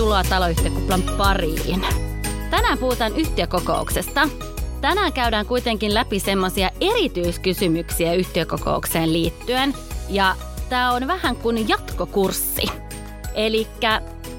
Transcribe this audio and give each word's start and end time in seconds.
Tervetuloa 0.00 0.24
taloyhtiökuplan 0.24 1.02
pariin. 1.18 1.86
Tänään 2.50 2.78
puhutaan 2.78 3.16
yhtiökokouksesta. 3.16 4.28
Tänään 4.80 5.12
käydään 5.12 5.46
kuitenkin 5.46 5.94
läpi 5.94 6.20
semmoisia 6.20 6.70
erityiskysymyksiä 6.80 8.14
yhtiökokoukseen 8.14 9.12
liittyen. 9.12 9.74
Ja 10.08 10.36
tämä 10.68 10.92
on 10.92 11.06
vähän 11.06 11.36
kuin 11.36 11.68
jatkokurssi. 11.68 12.62
Eli 13.34 13.66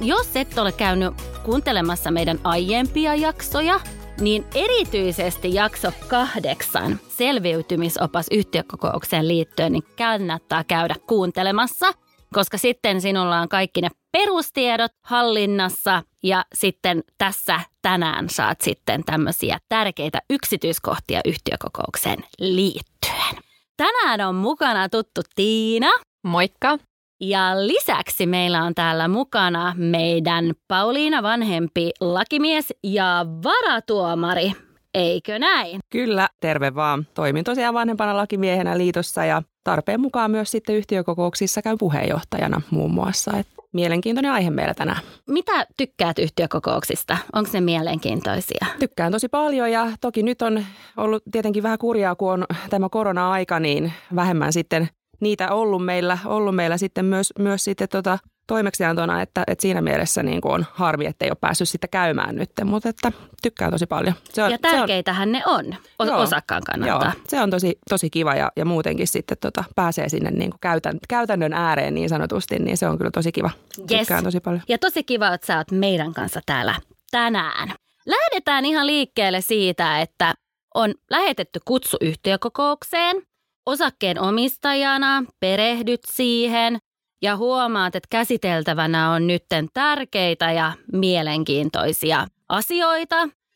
jos 0.02 0.36
et 0.36 0.58
ole 0.58 0.72
käynyt 0.72 1.14
kuuntelemassa 1.44 2.12
meidän 2.12 2.40
aiempia 2.44 3.16
jaksoja, 3.16 3.80
niin 4.22 4.46
erityisesti 4.56 5.54
jakso 5.54 5.92
kahdeksan 6.08 7.00
selviytymisopas 7.10 8.26
yhtiökokoukseen 8.32 9.28
liittyen, 9.28 9.72
niin 9.72 9.84
kannattaa 9.98 10.64
käydä 10.64 10.96
kuuntelemassa, 11.08 11.94
koska 12.34 12.58
sitten 12.58 13.02
sinulla 13.02 13.40
on 13.40 13.50
kaikki 13.50 13.82
ne 13.82 13.90
perustiedot 14.12 14.92
hallinnassa 15.06 16.04
ja 16.24 16.46
sitten 16.54 17.04
tässä 17.18 17.60
tänään 17.82 18.30
saat 18.30 18.62
sitten 18.62 19.04
tämmöisiä 19.04 19.58
tärkeitä 19.70 20.22
yksityiskohtia 20.30 21.22
yhtiökokoukseen 21.26 22.24
liittyen. 22.40 23.44
Tänään 23.78 24.22
on 24.22 24.36
mukana 24.36 24.90
tuttu 24.90 25.22
Tiina. 25.36 25.90
Moikka. 26.24 26.78
Ja 27.20 27.68
lisäksi 27.68 28.26
meillä 28.26 28.64
on 28.64 28.76
täällä 28.76 29.08
mukana 29.08 29.74
meidän 29.78 30.54
Pauliina 30.68 31.24
vanhempi 31.24 31.92
lakimies 32.00 32.74
ja 32.84 33.26
varatuomari. 33.44 34.52
Eikö 34.94 35.40
näin? 35.40 35.80
Kyllä, 35.90 36.30
terve 36.40 36.76
vaan. 36.76 37.08
Toimin 37.14 37.44
tosiaan 37.44 37.74
vanhempana 37.74 38.18
lakimiehenä 38.18 38.78
liitossa 38.78 39.26
ja 39.26 39.44
tarpeen 39.64 40.02
mukaan 40.02 40.32
myös 40.32 40.52
sitten 40.52 40.76
yhtiökokouksissa 40.76 41.62
käyn 41.62 41.78
puheenjohtajana 41.78 42.62
muun 42.72 42.92
muassa. 42.92 43.38
Et 43.38 43.48
mielenkiintoinen 43.74 44.32
aihe 44.32 44.50
meillä 44.50 44.74
tänään. 44.74 45.02
Mitä 45.30 45.66
tykkäät 45.78 46.20
yhtiökokouksista? 46.20 47.18
Onko 47.34 47.50
ne 47.54 47.62
mielenkiintoisia? 47.62 48.66
Tykkään 48.80 49.12
tosi 49.12 49.30
paljon 49.30 49.72
ja 49.72 49.92
toki 50.02 50.24
nyt 50.24 50.42
on 50.42 50.66
ollut 50.98 51.24
tietenkin 51.32 51.64
vähän 51.64 51.78
kurjaa, 51.78 52.16
kun 52.16 52.34
on 52.34 52.46
tämä 52.70 52.90
korona-aika, 52.90 53.60
niin 53.60 53.94
vähemmän 54.16 54.54
sitten 54.54 54.90
niitä 55.20 55.52
ollut 55.52 55.86
meillä, 55.86 56.18
ollut 56.26 56.56
meillä 56.56 56.78
sitten 56.78 57.06
myös, 57.06 57.34
myös 57.40 57.64
sitten 57.64 57.90
tota 57.90 58.20
toimeksiantona, 58.52 59.22
että, 59.22 59.44
että 59.48 59.62
siinä 59.62 59.82
mielessä 59.82 60.24
niin 60.24 60.42
kuin 60.42 60.54
on 60.54 60.66
harmi, 60.72 61.06
että 61.06 61.26
ei 61.26 61.32
ole 61.32 61.38
päässyt 61.42 61.70
sitä 61.70 61.88
käymään 61.88 62.36
nyt, 62.36 62.52
mutta 62.64 62.90
että 62.90 63.12
tykkään 63.42 63.72
tosi 63.72 63.86
paljon. 63.86 64.14
Se 64.34 64.44
on, 64.44 64.52
ja 64.52 64.58
tärkeitähän 64.58 65.30
se 65.30 65.44
on, 65.46 65.70
ne 65.70 65.78
on, 66.00 66.08
joo, 66.08 66.18
osakkaan 66.18 66.62
kannattaa. 66.66 67.14
Joo, 67.16 67.24
se 67.28 67.42
on 67.42 67.50
tosi, 67.50 67.80
tosi 67.90 68.10
kiva 68.10 68.36
ja, 68.36 68.52
ja 68.56 68.66
muutenkin 68.66 69.08
sitten 69.08 69.38
tota, 69.42 69.64
pääsee 69.76 70.10
sinne 70.10 70.32
niin 70.32 70.50
kuin 70.50 70.60
käytän, 70.60 70.98
käytännön 71.10 71.54
ääreen 71.54 71.94
niin 71.94 72.10
sanotusti, 72.10 72.60
niin 72.60 72.78
se 72.78 72.88
on 72.88 72.98
kyllä 72.98 73.12
tosi 73.12 73.32
kiva. 73.32 73.50
Yes. 73.78 74.00
Tykkään 74.00 74.24
tosi 74.24 74.40
paljon. 74.40 74.62
Ja 74.68 74.78
tosi 74.78 75.04
kiva, 75.04 75.34
että 75.34 75.48
sä 75.48 75.58
oot 75.58 75.72
meidän 75.72 76.14
kanssa 76.14 76.40
täällä 76.46 76.76
tänään. 77.12 77.74
Lähdetään 78.06 78.66
ihan 78.66 78.88
liikkeelle 78.88 79.42
siitä, 79.42 80.02
että 80.02 80.34
on 80.76 80.94
lähetetty 81.10 81.60
kutsu 81.66 81.98
yhtiökokoukseen– 82.02 83.22
osakkeen 83.66 84.20
omistajana 84.20 85.24
perehdyt 85.40 86.02
siihen 86.08 86.78
ja 87.22 87.38
huomaat, 87.38 87.96
että 87.96 88.08
käsiteltävänä 88.10 89.12
on 89.12 89.28
nytten 89.28 89.68
tärkeitä 89.74 90.52
ja 90.52 90.74
mielenkiintoisia 90.94 92.28
asioita 92.50 93.16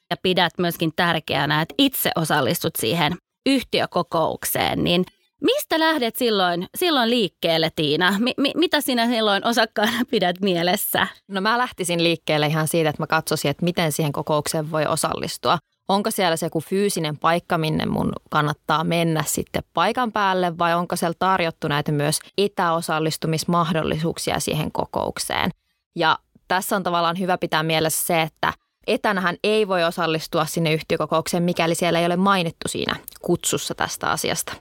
ja 0.10 0.18
pidät 0.22 0.54
myöskin 0.58 0.92
tärkeänä, 0.96 1.62
että 1.62 1.76
itse 1.78 2.12
osallistut 2.16 2.74
siihen 2.80 3.14
yhtiökokoukseen, 3.46 4.84
niin 4.84 5.06
Mistä 5.42 5.80
lähdet 5.80 6.16
silloin, 6.16 6.68
silloin 6.78 7.10
liikkeelle, 7.10 7.70
Tiina? 7.76 8.16
Mi- 8.20 8.34
mi- 8.38 8.54
mitä 8.56 8.82
sinä 8.82 9.08
silloin 9.08 9.48
osakkaana 9.48 10.06
pidät 10.12 10.42
mielessä? 10.42 11.08
No 11.28 11.42
mä 11.42 11.58
lähtisin 11.58 12.04
liikkeelle 12.04 12.48
ihan 12.48 12.68
siitä, 12.68 12.90
että 12.90 13.02
mä 13.02 13.08
katsoisin, 13.08 13.52
että 13.52 13.66
miten 13.66 13.92
siihen 13.92 14.12
kokoukseen 14.12 14.72
voi 14.72 14.86
osallistua 14.86 15.58
onko 15.88 16.12
siellä 16.12 16.38
se 16.38 16.46
joku 16.46 16.62
fyysinen 16.62 17.18
paikka, 17.18 17.58
minne 17.58 17.86
mun 17.86 18.14
kannattaa 18.30 18.84
mennä 18.84 19.24
sitten 19.28 19.64
paikan 19.74 20.12
päälle 20.12 20.58
vai 20.58 20.74
onko 20.74 20.96
siellä 20.96 21.16
tarjottu 21.20 21.68
näitä 21.68 21.92
myös 21.92 22.20
etäosallistumismahdollisuuksia 22.38 24.40
siihen 24.40 24.72
kokoukseen. 24.72 25.52
Ja 25.96 26.20
tässä 26.48 26.76
on 26.76 26.84
tavallaan 26.84 27.20
hyvä 27.20 27.38
pitää 27.38 27.64
mielessä 27.64 28.06
se, 28.06 28.22
että 28.22 28.54
etänähän 28.88 29.38
ei 29.44 29.68
voi 29.68 29.84
osallistua 29.84 30.46
sinne 30.46 30.74
yhtiökokoukseen, 30.74 31.44
mikäli 31.44 31.76
siellä 31.76 32.00
ei 32.00 32.06
ole 32.06 32.16
mainittu 32.16 32.68
siinä 32.68 32.96
kutsussa 33.22 33.76
tästä 33.76 34.10
asiasta. 34.10 34.54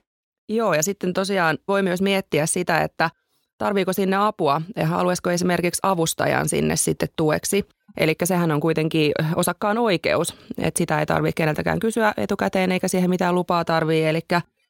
Joo, 0.48 0.74
ja 0.74 0.82
sitten 0.82 1.12
tosiaan 1.12 1.58
voi 1.68 1.82
myös 1.82 2.02
miettiä 2.02 2.46
sitä, 2.46 2.80
että 2.80 3.10
tarviiko 3.58 3.92
sinne 3.92 4.16
apua 4.16 4.62
ja 4.76 4.86
haluaisiko 4.86 5.30
esimerkiksi 5.30 5.80
avustajan 5.82 6.48
sinne 6.48 6.76
sitten 6.76 7.08
tueksi– 7.16 7.64
Eli 7.96 8.14
sehän 8.24 8.50
on 8.50 8.60
kuitenkin 8.60 9.12
osakkaan 9.36 9.78
oikeus, 9.78 10.36
että 10.58 10.78
sitä 10.78 11.00
ei 11.00 11.06
tarvitse 11.06 11.36
keneltäkään 11.36 11.80
kysyä 11.80 12.14
etukäteen 12.16 12.72
eikä 12.72 12.88
siihen 12.88 13.10
mitään 13.10 13.34
lupaa 13.34 13.64
tarvii. 13.64 14.04
Eli, 14.04 14.20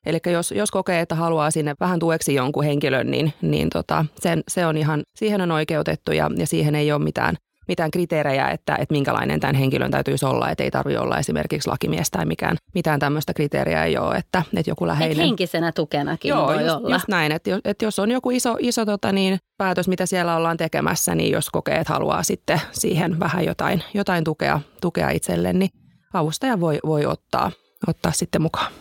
eli 0.07 0.19
jos, 0.33 0.53
jos 0.53 0.71
kokee, 0.71 1.01
että 1.01 1.15
haluaa 1.15 1.51
sinne 1.51 1.75
vähän 1.81 1.99
tueksi 1.99 2.35
jonkun 2.35 2.65
henkilön, 2.65 3.11
niin, 3.11 3.33
niin 3.43 3.71
tota, 3.71 4.05
sen, 4.21 4.43
se 4.49 4.67
on 4.67 4.77
ihan, 4.77 5.03
siihen 5.17 5.41
on 5.41 5.51
oikeutettu 5.51 6.13
ja, 6.13 6.31
ja 6.37 6.47
siihen 6.47 6.75
ei 6.75 6.93
ole 6.93 7.05
mitään 7.05 7.37
mitään 7.69 7.91
kriteerejä, 7.91 8.49
että, 8.49 8.77
että 8.77 8.93
minkälainen 8.93 9.41
tämän 9.41 9.55
henkilön 9.55 9.91
täytyisi 9.91 10.27
olla, 10.27 10.51
että 10.51 10.65
ei 10.65 10.71
tarvitse 10.71 11.01
olla 11.01 11.19
esimerkiksi 11.19 11.71
lakimies 11.71 12.11
tai 12.11 12.27
mikään, 12.27 12.57
mitään 12.75 13.01
tämmöistä 13.01 13.35
kriteeriä 13.35 13.85
ei 13.85 13.99
ole, 13.99 14.17
että, 14.17 14.43
että 14.57 14.71
joku 14.71 14.87
läheinen. 14.87 15.11
Että 15.11 15.23
henkisenä 15.23 15.73
tukenakin 15.73 16.29
Joo, 16.29 16.47
voi 16.47 16.63
just, 16.63 16.77
olla. 16.77 16.95
just 16.95 17.09
näin, 17.09 17.33
että 17.33 17.51
jos, 17.51 17.61
että 17.65 17.85
jos 17.85 17.99
on 17.99 18.11
joku 18.11 18.31
iso, 18.31 18.57
iso 18.61 18.85
tota 18.85 19.13
niin, 19.13 19.39
päätös, 19.59 19.89
mitä 19.89 20.07
siellä 20.07 20.37
ollaan 20.37 20.57
tekemässä, 20.57 21.15
niin 21.15 21.33
jos 21.33 21.51
kokee, 21.51 21.77
että 21.77 21.93
haluaa 21.93 22.23
sitten 22.23 22.61
siihen 22.73 23.21
vähän 23.21 23.45
jotain, 23.45 23.83
jotain 23.95 24.25
tukea, 24.25 24.61
tukea 24.81 25.11
itselleen, 25.11 25.59
niin 25.59 25.71
avustaja 26.13 26.61
voi, 26.61 26.79
voi 26.87 27.07
ottaa, 27.07 27.51
ottaa 27.87 28.13
sitten 28.13 28.43
mukaan. 28.43 28.73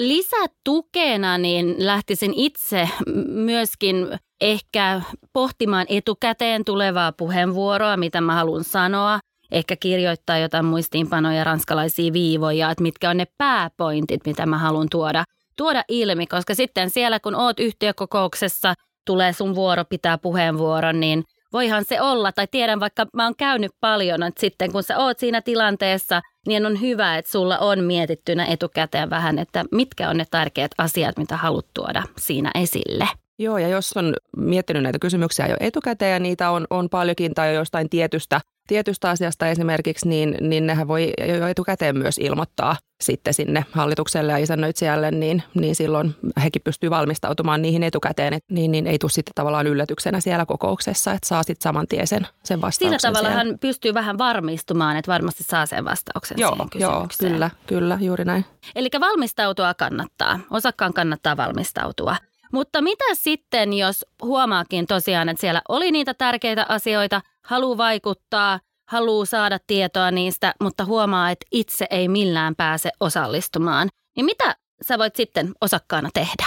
Lisätukena 0.00 1.38
niin 1.38 1.74
lähtisin 1.78 2.32
itse 2.36 2.88
myöskin 3.26 4.18
ehkä 4.40 5.00
pohtimaan 5.32 5.86
etukäteen 5.88 6.64
tulevaa 6.64 7.12
puheenvuoroa, 7.12 7.96
mitä 7.96 8.20
mä 8.20 8.34
haluan 8.34 8.64
sanoa. 8.64 9.18
Ehkä 9.50 9.76
kirjoittaa 9.76 10.38
jotain 10.38 10.64
muistiinpanoja, 10.64 11.44
ranskalaisia 11.44 12.12
viivoja, 12.12 12.70
että 12.70 12.82
mitkä 12.82 13.10
on 13.10 13.16
ne 13.16 13.26
pääpointit, 13.38 14.20
mitä 14.26 14.46
mä 14.46 14.58
haluan 14.58 14.88
tuoda, 14.90 15.24
tuoda 15.56 15.84
ilmi. 15.88 16.26
Koska 16.26 16.54
sitten 16.54 16.90
siellä, 16.90 17.20
kun 17.20 17.34
oot 17.34 17.60
yhtiökokouksessa, 17.60 18.74
tulee 19.06 19.32
sun 19.32 19.54
vuoro 19.54 19.84
pitää 19.84 20.18
puheenvuoron, 20.18 21.00
niin 21.00 21.24
voihan 21.52 21.84
se 21.84 22.00
olla, 22.00 22.32
tai 22.32 22.46
tiedän 22.50 22.80
vaikka 22.80 23.06
mä 23.16 23.24
oon 23.24 23.34
käynyt 23.38 23.72
paljon, 23.80 24.22
että 24.22 24.40
sitten 24.40 24.72
kun 24.72 24.82
sä 24.82 24.98
oot 24.98 25.18
siinä 25.18 25.40
tilanteessa, 25.42 26.20
niin 26.46 26.66
on 26.66 26.80
hyvä, 26.80 27.18
että 27.18 27.30
sulla 27.30 27.58
on 27.58 27.84
mietittynä 27.84 28.44
etukäteen 28.46 29.10
vähän, 29.10 29.38
että 29.38 29.64
mitkä 29.72 30.08
on 30.08 30.16
ne 30.16 30.24
tärkeät 30.30 30.72
asiat, 30.78 31.16
mitä 31.16 31.36
haluat 31.36 31.66
tuoda 31.74 32.02
siinä 32.18 32.50
esille. 32.54 33.08
Joo, 33.38 33.58
ja 33.58 33.68
jos 33.68 33.92
on 33.96 34.14
miettinyt 34.36 34.82
näitä 34.82 34.98
kysymyksiä 34.98 35.46
jo 35.46 35.56
etukäteen 35.60 36.12
ja 36.12 36.18
niitä 36.18 36.50
on, 36.50 36.66
on 36.70 36.88
paljonkin 36.90 37.34
tai 37.34 37.54
jostain 37.54 37.88
tietystä, 37.90 38.40
tietystä 38.70 39.10
asiasta 39.10 39.48
esimerkiksi, 39.48 40.08
niin, 40.08 40.36
niin 40.40 40.66
nehän 40.66 40.88
voi 40.88 41.12
jo 41.38 41.46
etukäteen 41.46 41.98
myös 41.98 42.18
ilmoittaa 42.18 42.76
sitten 43.00 43.34
sinne 43.34 43.64
hallitukselle 43.72 44.32
ja 44.32 44.38
isännöitsijälle, 44.38 45.10
niin, 45.10 45.42
niin 45.54 45.74
silloin 45.74 46.14
hekin 46.42 46.62
pystyy 46.62 46.90
valmistautumaan 46.90 47.62
niihin 47.62 47.82
etukäteen, 47.82 48.32
että 48.32 48.54
niin, 48.54 48.72
niin 48.72 48.86
ei 48.86 48.98
tule 48.98 49.10
sitten 49.10 49.32
tavallaan 49.34 49.66
yllätyksenä 49.66 50.20
siellä 50.20 50.46
kokouksessa, 50.46 51.12
että 51.12 51.28
saa 51.28 51.42
sitten 51.42 51.62
saman 51.62 51.86
tien 51.88 52.06
sen, 52.06 52.26
sen 52.44 52.60
vastauksen. 52.60 53.00
Sillä 53.00 53.12
tavalla 53.12 53.36
hän 53.36 53.58
pystyy 53.60 53.94
vähän 53.94 54.18
varmistumaan, 54.18 54.96
että 54.96 55.12
varmasti 55.12 55.44
saa 55.44 55.66
sen 55.66 55.84
vastauksen 55.84 56.38
joo, 56.38 56.50
siihen 56.50 56.70
kysymykseen. 56.70 57.30
Joo, 57.30 57.32
kyllä, 57.32 57.50
kyllä, 57.66 57.98
juuri 58.00 58.24
näin. 58.24 58.44
Eli 58.74 58.88
valmistautua 59.00 59.74
kannattaa, 59.74 60.40
osakkaan 60.50 60.92
kannattaa 60.92 61.36
valmistautua. 61.36 62.16
Mutta 62.52 62.82
mitä 62.82 63.04
sitten, 63.12 63.72
jos 63.72 64.06
huomaakin 64.22 64.86
tosiaan, 64.86 65.28
että 65.28 65.40
siellä 65.40 65.62
oli 65.68 65.90
niitä 65.90 66.14
tärkeitä 66.14 66.66
asioita, 66.68 67.20
haluaa 67.44 67.76
vaikuttaa, 67.76 68.60
haluaa 68.88 69.24
saada 69.24 69.58
tietoa 69.66 70.10
niistä, 70.10 70.54
mutta 70.60 70.84
huomaa, 70.84 71.30
että 71.30 71.46
itse 71.50 71.86
ei 71.90 72.08
millään 72.08 72.56
pääse 72.56 72.90
osallistumaan. 73.00 73.88
Niin 74.16 74.24
mitä 74.24 74.56
sä 74.88 74.98
voit 74.98 75.16
sitten 75.16 75.52
osakkaana 75.60 76.10
tehdä? 76.14 76.46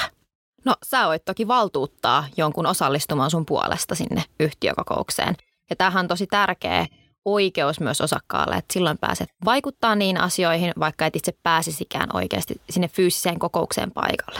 No 0.66 0.76
sä 0.86 1.08
voit 1.08 1.26
toki 1.26 1.48
valtuuttaa 1.48 2.26
jonkun 2.38 2.66
osallistumaan 2.66 3.32
sun 3.32 3.46
puolesta 3.46 3.96
sinne 3.96 4.24
yhtiökokoukseen. 4.40 5.36
Ja 5.70 5.76
tämähän 5.76 6.04
on 6.04 6.08
tosi 6.08 6.28
tärkeä 6.28 6.88
oikeus 7.26 7.80
myös 7.80 8.02
osakkaalle, 8.02 8.56
että 8.56 8.74
silloin 8.74 8.98
pääset 8.98 9.30
vaikuttaa 9.46 9.96
niin 9.96 10.18
asioihin, 10.18 10.74
vaikka 10.80 11.06
et 11.06 11.16
itse 11.16 11.32
pääsisikään 11.44 12.10
oikeasti 12.14 12.62
sinne 12.70 12.88
fyysiseen 12.88 13.40
kokoukseen 13.40 13.92
paikalle. 13.92 14.40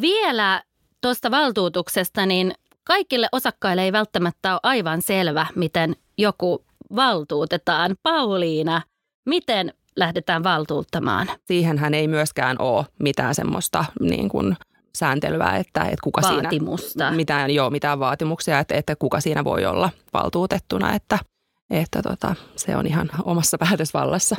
Vielä 0.00 0.62
tuosta 1.00 1.30
valtuutuksesta, 1.30 2.26
niin 2.26 2.52
kaikille 2.84 3.28
osakkaille 3.32 3.82
ei 3.82 3.92
välttämättä 3.92 4.52
ole 4.52 4.60
aivan 4.62 5.02
selvä, 5.02 5.46
miten 5.54 5.96
joku 6.18 6.64
valtuutetaan. 6.96 7.96
Pauliina, 8.02 8.82
miten 9.26 9.72
lähdetään 9.96 10.44
valtuuttamaan? 10.44 11.28
Siihenhän 11.44 11.94
ei 11.94 12.08
myöskään 12.08 12.56
ole 12.58 12.86
mitään 12.98 13.34
semmoista 13.34 13.84
niin 14.00 14.28
kuin 14.28 14.56
sääntelyä, 14.96 15.56
että, 15.56 15.80
että 15.80 16.02
kuka 16.02 16.22
Vaatimusta. 16.22 16.88
siinä... 16.88 17.10
Mitään, 17.10 17.50
joo, 17.50 17.70
mitään 17.70 18.00
vaatimuksia, 18.00 18.58
että, 18.58 18.74
että 18.74 18.96
kuka 18.96 19.20
siinä 19.20 19.44
voi 19.44 19.66
olla 19.66 19.90
valtuutettuna. 20.12 20.94
Että, 20.94 21.18
että 21.70 22.02
tota, 22.02 22.34
se 22.56 22.76
on 22.76 22.86
ihan 22.86 23.10
omassa 23.24 23.58
päätösvallassa. 23.58 24.36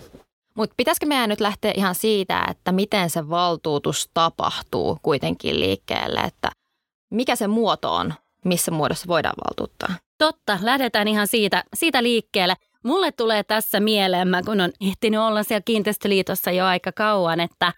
Mutta 0.57 0.73
pitäisikö 0.77 1.05
meidän 1.05 1.29
nyt 1.29 1.39
lähteä 1.39 1.73
ihan 1.75 1.95
siitä, 1.95 2.45
että 2.51 2.71
miten 2.71 3.09
se 3.09 3.29
valtuutus 3.29 4.09
tapahtuu 4.13 4.97
kuitenkin 5.01 5.59
liikkeelle, 5.59 6.19
että 6.19 6.51
mikä 7.09 7.35
se 7.35 7.47
muoto 7.47 7.93
on, 7.95 8.13
missä 8.45 8.71
muodossa 8.71 9.07
voidaan 9.07 9.35
valtuuttaa? 9.47 9.95
Totta, 10.17 10.59
lähdetään 10.61 11.07
ihan 11.07 11.27
siitä, 11.27 11.63
siitä 11.73 12.03
liikkeelle. 12.03 12.55
Mulle 12.83 13.11
tulee 13.11 13.43
tässä 13.43 13.79
mieleen, 13.79 14.27
mä 14.27 14.43
kun 14.43 14.61
on 14.61 14.71
ehtinyt 14.81 15.19
olla 15.19 15.43
siellä 15.43 15.63
kiinteistöliitossa 15.65 16.51
jo 16.51 16.65
aika 16.65 16.91
kauan, 16.91 17.39
että 17.39 17.73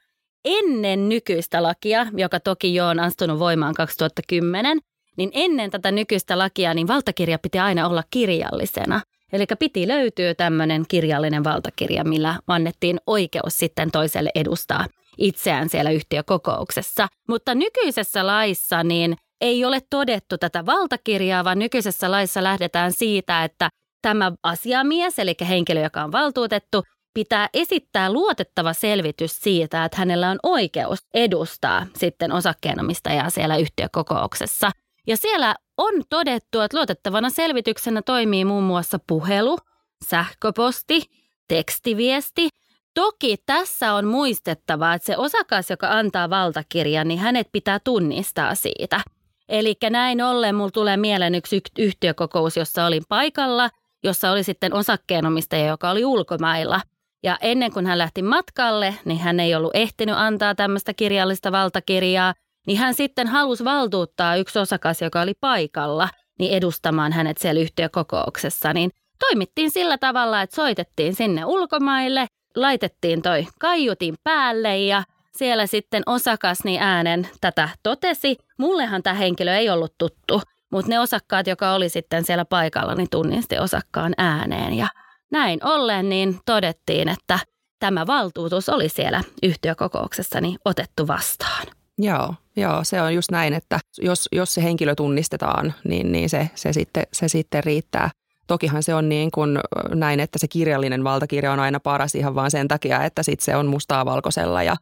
ennen 0.45 1.09
nykyistä 1.09 1.63
lakia, 1.63 2.07
joka 2.13 2.39
toki 2.39 2.75
jo 2.75 2.87
on 2.87 2.99
astunut 2.99 3.39
voimaan 3.39 3.73
2010, 3.73 4.79
niin 5.17 5.31
ennen 5.33 5.71
tätä 5.71 5.91
nykyistä 5.91 6.37
lakia 6.37 6.73
niin 6.73 6.87
valtakirja 6.87 7.39
piti 7.39 7.59
aina 7.59 7.87
olla 7.87 8.03
kirjallisena. 8.11 9.01
Eli 9.33 9.45
piti 9.59 9.87
löytyä 9.87 10.35
tämmöinen 10.35 10.85
kirjallinen 10.87 11.43
valtakirja, 11.43 12.03
millä 12.03 12.39
annettiin 12.47 12.97
oikeus 13.07 13.57
sitten 13.57 13.91
toiselle 13.91 14.31
edustaa 14.35 14.85
itseään 15.17 15.69
siellä 15.69 15.91
yhtiökokouksessa. 15.91 17.07
Mutta 17.29 17.55
nykyisessä 17.55 18.27
laissa 18.27 18.83
niin 18.83 19.15
ei 19.41 19.65
ole 19.65 19.79
todettu 19.89 20.37
tätä 20.37 20.65
valtakirjaa, 20.65 21.43
vaan 21.43 21.59
nykyisessä 21.59 22.11
laissa 22.11 22.43
lähdetään 22.43 22.91
siitä, 22.91 23.43
että 23.43 23.69
tämä 24.01 24.31
asiamies, 24.43 25.19
eli 25.19 25.35
henkilö, 25.49 25.81
joka 25.81 26.03
on 26.03 26.11
valtuutettu, 26.11 26.83
pitää 27.13 27.49
esittää 27.53 28.13
luotettava 28.13 28.73
selvitys 28.73 29.39
siitä, 29.39 29.85
että 29.85 29.97
hänellä 29.97 30.29
on 30.29 30.39
oikeus 30.43 30.99
edustaa 31.13 31.85
sitten 31.97 32.31
osakkeenomistajaa 32.31 33.29
siellä 33.29 33.57
yhtiökokouksessa. 33.57 34.71
Ja 35.07 35.17
siellä 35.17 35.55
on 35.79 36.03
todettu, 36.09 36.59
että 36.59 36.77
luotettavana 36.77 37.29
selvityksenä 37.29 38.01
toimii 38.01 38.45
muun 38.45 38.63
muassa 38.63 38.99
puhelu, 39.07 39.57
sähköposti, 40.05 41.01
tekstiviesti. 41.47 42.49
Toki 42.93 43.35
tässä 43.45 43.93
on 43.93 44.05
muistettava, 44.05 44.93
että 44.93 45.05
se 45.05 45.17
osakas, 45.17 45.69
joka 45.69 45.87
antaa 45.87 46.29
valtakirjan, 46.29 47.07
niin 47.07 47.19
hänet 47.19 47.47
pitää 47.51 47.79
tunnistaa 47.83 48.55
siitä. 48.55 49.01
Eli 49.49 49.75
näin 49.89 50.21
ollen 50.21 50.55
mulla 50.55 50.71
tulee 50.71 50.97
mieleen 50.97 51.35
yksi 51.35 51.61
yhtiökokous, 51.79 52.57
jossa 52.57 52.85
olin 52.85 53.03
paikalla, 53.09 53.69
jossa 54.03 54.31
oli 54.31 54.43
sitten 54.43 54.73
osakkeenomistaja, 54.73 55.67
joka 55.67 55.89
oli 55.89 56.05
ulkomailla. 56.05 56.81
Ja 57.23 57.37
ennen 57.41 57.73
kuin 57.73 57.85
hän 57.85 57.97
lähti 57.97 58.21
matkalle, 58.21 58.95
niin 59.05 59.19
hän 59.19 59.39
ei 59.39 59.55
ollut 59.55 59.75
ehtinyt 59.75 60.15
antaa 60.17 60.55
tämmöistä 60.55 60.93
kirjallista 60.93 61.51
valtakirjaa– 61.51 62.33
niin 62.69 62.79
hän 62.79 62.93
sitten 62.93 63.27
halusi 63.27 63.65
valtuuttaa 63.65 64.35
yksi 64.35 64.59
osakas, 64.59 65.01
joka 65.01 65.21
oli 65.21 65.33
paikalla, 65.41 66.09
niin 66.39 66.53
edustamaan 66.53 67.11
hänet 67.13 67.37
siellä 67.37 67.61
yhtiökokouksessa. 67.61 68.73
Niin 68.73 68.91
toimittiin 69.19 69.71
sillä 69.71 69.97
tavalla, 69.97 70.41
että 70.41 70.55
soitettiin 70.55 71.15
sinne 71.15 71.45
ulkomaille, 71.45 72.27
laitettiin 72.55 73.21
toi 73.21 73.47
kaiutin 73.59 74.15
päälle 74.23 74.77
ja 74.77 75.03
siellä 75.35 75.67
sitten 75.67 76.03
osakas 76.05 76.63
niin 76.63 76.81
äänen 76.81 77.29
tätä 77.41 77.69
totesi. 77.83 78.37
Mullehan 78.57 79.03
tämä 79.03 79.13
henkilö 79.13 79.55
ei 79.55 79.69
ollut 79.69 79.93
tuttu, 79.97 80.41
mutta 80.71 80.89
ne 80.89 80.99
osakkaat, 80.99 81.47
joka 81.47 81.73
oli 81.73 81.89
sitten 81.89 82.25
siellä 82.25 82.45
paikalla, 82.45 82.95
niin 82.95 83.09
tunnisti 83.11 83.59
osakkaan 83.59 84.13
ääneen. 84.17 84.73
Ja 84.73 84.87
näin 85.31 85.59
ollen 85.63 86.09
niin 86.09 86.39
todettiin, 86.45 87.09
että 87.09 87.39
tämä 87.79 88.07
valtuutus 88.07 88.69
oli 88.69 88.89
siellä 88.89 89.23
yhtiökokouksessa 89.43 90.41
niin 90.41 90.57
otettu 90.65 91.07
vastaan. 91.07 91.78
Joo, 92.01 92.35
joo, 92.55 92.83
se 92.83 93.01
on 93.01 93.15
just 93.15 93.31
näin, 93.31 93.53
että 93.53 93.79
jos, 94.01 94.29
jos 94.31 94.53
se 94.53 94.63
henkilö 94.63 94.95
tunnistetaan, 94.95 95.73
niin, 95.83 96.11
niin 96.11 96.29
se, 96.29 96.49
se, 96.55 96.73
sitten, 96.73 97.03
se 97.13 97.27
sitten 97.27 97.63
riittää. 97.63 98.09
Tokihan 98.47 98.83
se 98.83 98.95
on 98.95 99.09
niin 99.09 99.31
kuin 99.31 99.59
näin, 99.93 100.19
että 100.19 100.39
se 100.39 100.47
kirjallinen 100.47 101.03
valtakirja 101.03 101.51
on 101.51 101.59
aina 101.59 101.79
paras 101.79 102.15
ihan 102.15 102.35
vaan 102.35 102.51
sen 102.51 102.67
takia, 102.67 103.03
että 103.03 103.23
sit 103.23 103.39
se 103.39 103.55
on 103.55 103.67
mustaa 103.67 104.05
valkoisella 104.05 104.63
ja, 104.63 104.75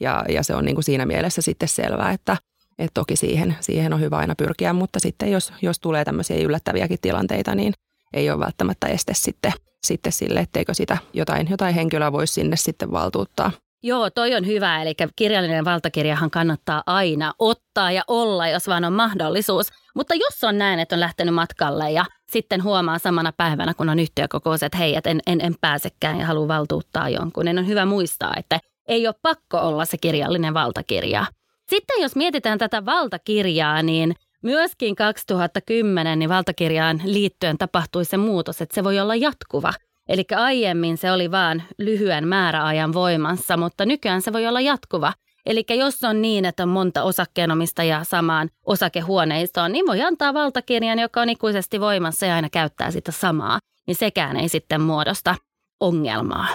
ja, 0.00 0.24
ja 0.28 0.42
se 0.42 0.54
on 0.54 0.64
niin 0.64 0.74
kuin 0.74 0.84
siinä 0.84 1.06
mielessä 1.06 1.42
sitten 1.42 1.68
selvää, 1.68 2.10
että, 2.10 2.36
että 2.78 2.94
toki 2.94 3.16
siihen, 3.16 3.56
siihen 3.60 3.92
on 3.92 4.00
hyvä 4.00 4.16
aina 4.16 4.34
pyrkiä, 4.34 4.72
mutta 4.72 5.00
sitten 5.00 5.32
jos, 5.32 5.52
jos 5.62 5.80
tulee 5.80 6.04
tämmöisiä 6.04 6.36
yllättäviäkin 6.36 6.98
tilanteita, 7.02 7.54
niin 7.54 7.72
ei 8.12 8.30
ole 8.30 8.38
välttämättä 8.40 8.86
este 8.86 9.12
sitten, 9.14 9.52
sitten 9.84 10.12
sille, 10.12 10.40
etteikö 10.40 10.74
sitä 10.74 10.98
jotain, 11.12 11.50
jotain 11.50 11.74
henkilöä 11.74 12.12
voisi 12.12 12.34
sinne 12.34 12.56
sitten 12.56 12.92
valtuuttaa. 12.92 13.50
Joo, 13.86 14.10
toi 14.10 14.34
on 14.34 14.46
hyvä. 14.46 14.82
Eli 14.82 14.94
kirjallinen 15.16 15.64
valtakirjahan 15.64 16.30
kannattaa 16.30 16.82
aina 16.86 17.32
ottaa 17.38 17.92
ja 17.92 18.02
olla, 18.08 18.48
jos 18.48 18.68
vaan 18.68 18.84
on 18.84 18.92
mahdollisuus. 18.92 19.66
Mutta 19.94 20.14
jos 20.14 20.44
on 20.44 20.58
näin, 20.58 20.80
että 20.80 20.96
on 20.96 21.00
lähtenyt 21.00 21.34
matkalle 21.34 21.90
ja 21.90 22.04
sitten 22.30 22.62
huomaa 22.62 22.98
samana 22.98 23.32
päivänä, 23.36 23.74
kun 23.74 23.88
on 23.88 23.98
yhtiökokous, 23.98 24.62
että 24.62 24.78
hei, 24.78 24.96
että 24.96 25.10
en, 25.10 25.20
en, 25.26 25.40
en 25.40 25.54
pääsekään 25.60 26.18
ja 26.18 26.26
haluan 26.26 26.48
valtuuttaa 26.48 27.08
jonkun, 27.08 27.44
niin 27.44 27.58
on 27.58 27.66
hyvä 27.66 27.84
muistaa, 27.84 28.32
että 28.36 28.60
ei 28.88 29.06
ole 29.06 29.14
pakko 29.22 29.58
olla 29.58 29.84
se 29.84 29.98
kirjallinen 29.98 30.54
valtakirja. 30.54 31.26
Sitten 31.68 32.02
jos 32.02 32.16
mietitään 32.16 32.58
tätä 32.58 32.84
valtakirjaa, 32.84 33.82
niin 33.82 34.14
myöskin 34.42 34.96
2010 34.96 36.18
niin 36.18 36.28
valtakirjaan 36.28 37.00
liittyen 37.04 37.58
tapahtui 37.58 38.04
se 38.04 38.16
muutos, 38.16 38.60
että 38.60 38.74
se 38.74 38.84
voi 38.84 39.00
olla 39.00 39.14
jatkuva– 39.14 39.72
Eli 40.08 40.24
aiemmin 40.36 40.96
se 40.96 41.12
oli 41.12 41.30
vain 41.30 41.62
lyhyen 41.78 42.28
määräajan 42.28 42.92
voimassa, 42.92 43.56
mutta 43.56 43.86
nykyään 43.86 44.22
se 44.22 44.32
voi 44.32 44.46
olla 44.46 44.60
jatkuva. 44.60 45.12
Eli 45.46 45.64
jos 45.68 46.04
on 46.04 46.22
niin, 46.22 46.44
että 46.44 46.62
on 46.62 46.68
monta 46.68 47.02
osakkeenomistajaa 47.02 48.04
samaan 48.04 48.50
osakehuoneistoon, 48.66 49.72
niin 49.72 49.86
voi 49.86 50.02
antaa 50.02 50.34
valtakirjan, 50.34 50.98
joka 50.98 51.20
on 51.20 51.30
ikuisesti 51.30 51.80
voimassa 51.80 52.26
ja 52.26 52.34
aina 52.34 52.50
käyttää 52.50 52.90
sitä 52.90 53.12
samaa. 53.12 53.58
Niin 53.86 53.94
sekään 53.94 54.36
ei 54.36 54.48
sitten 54.48 54.80
muodosta 54.80 55.34
ongelmaa. 55.80 56.48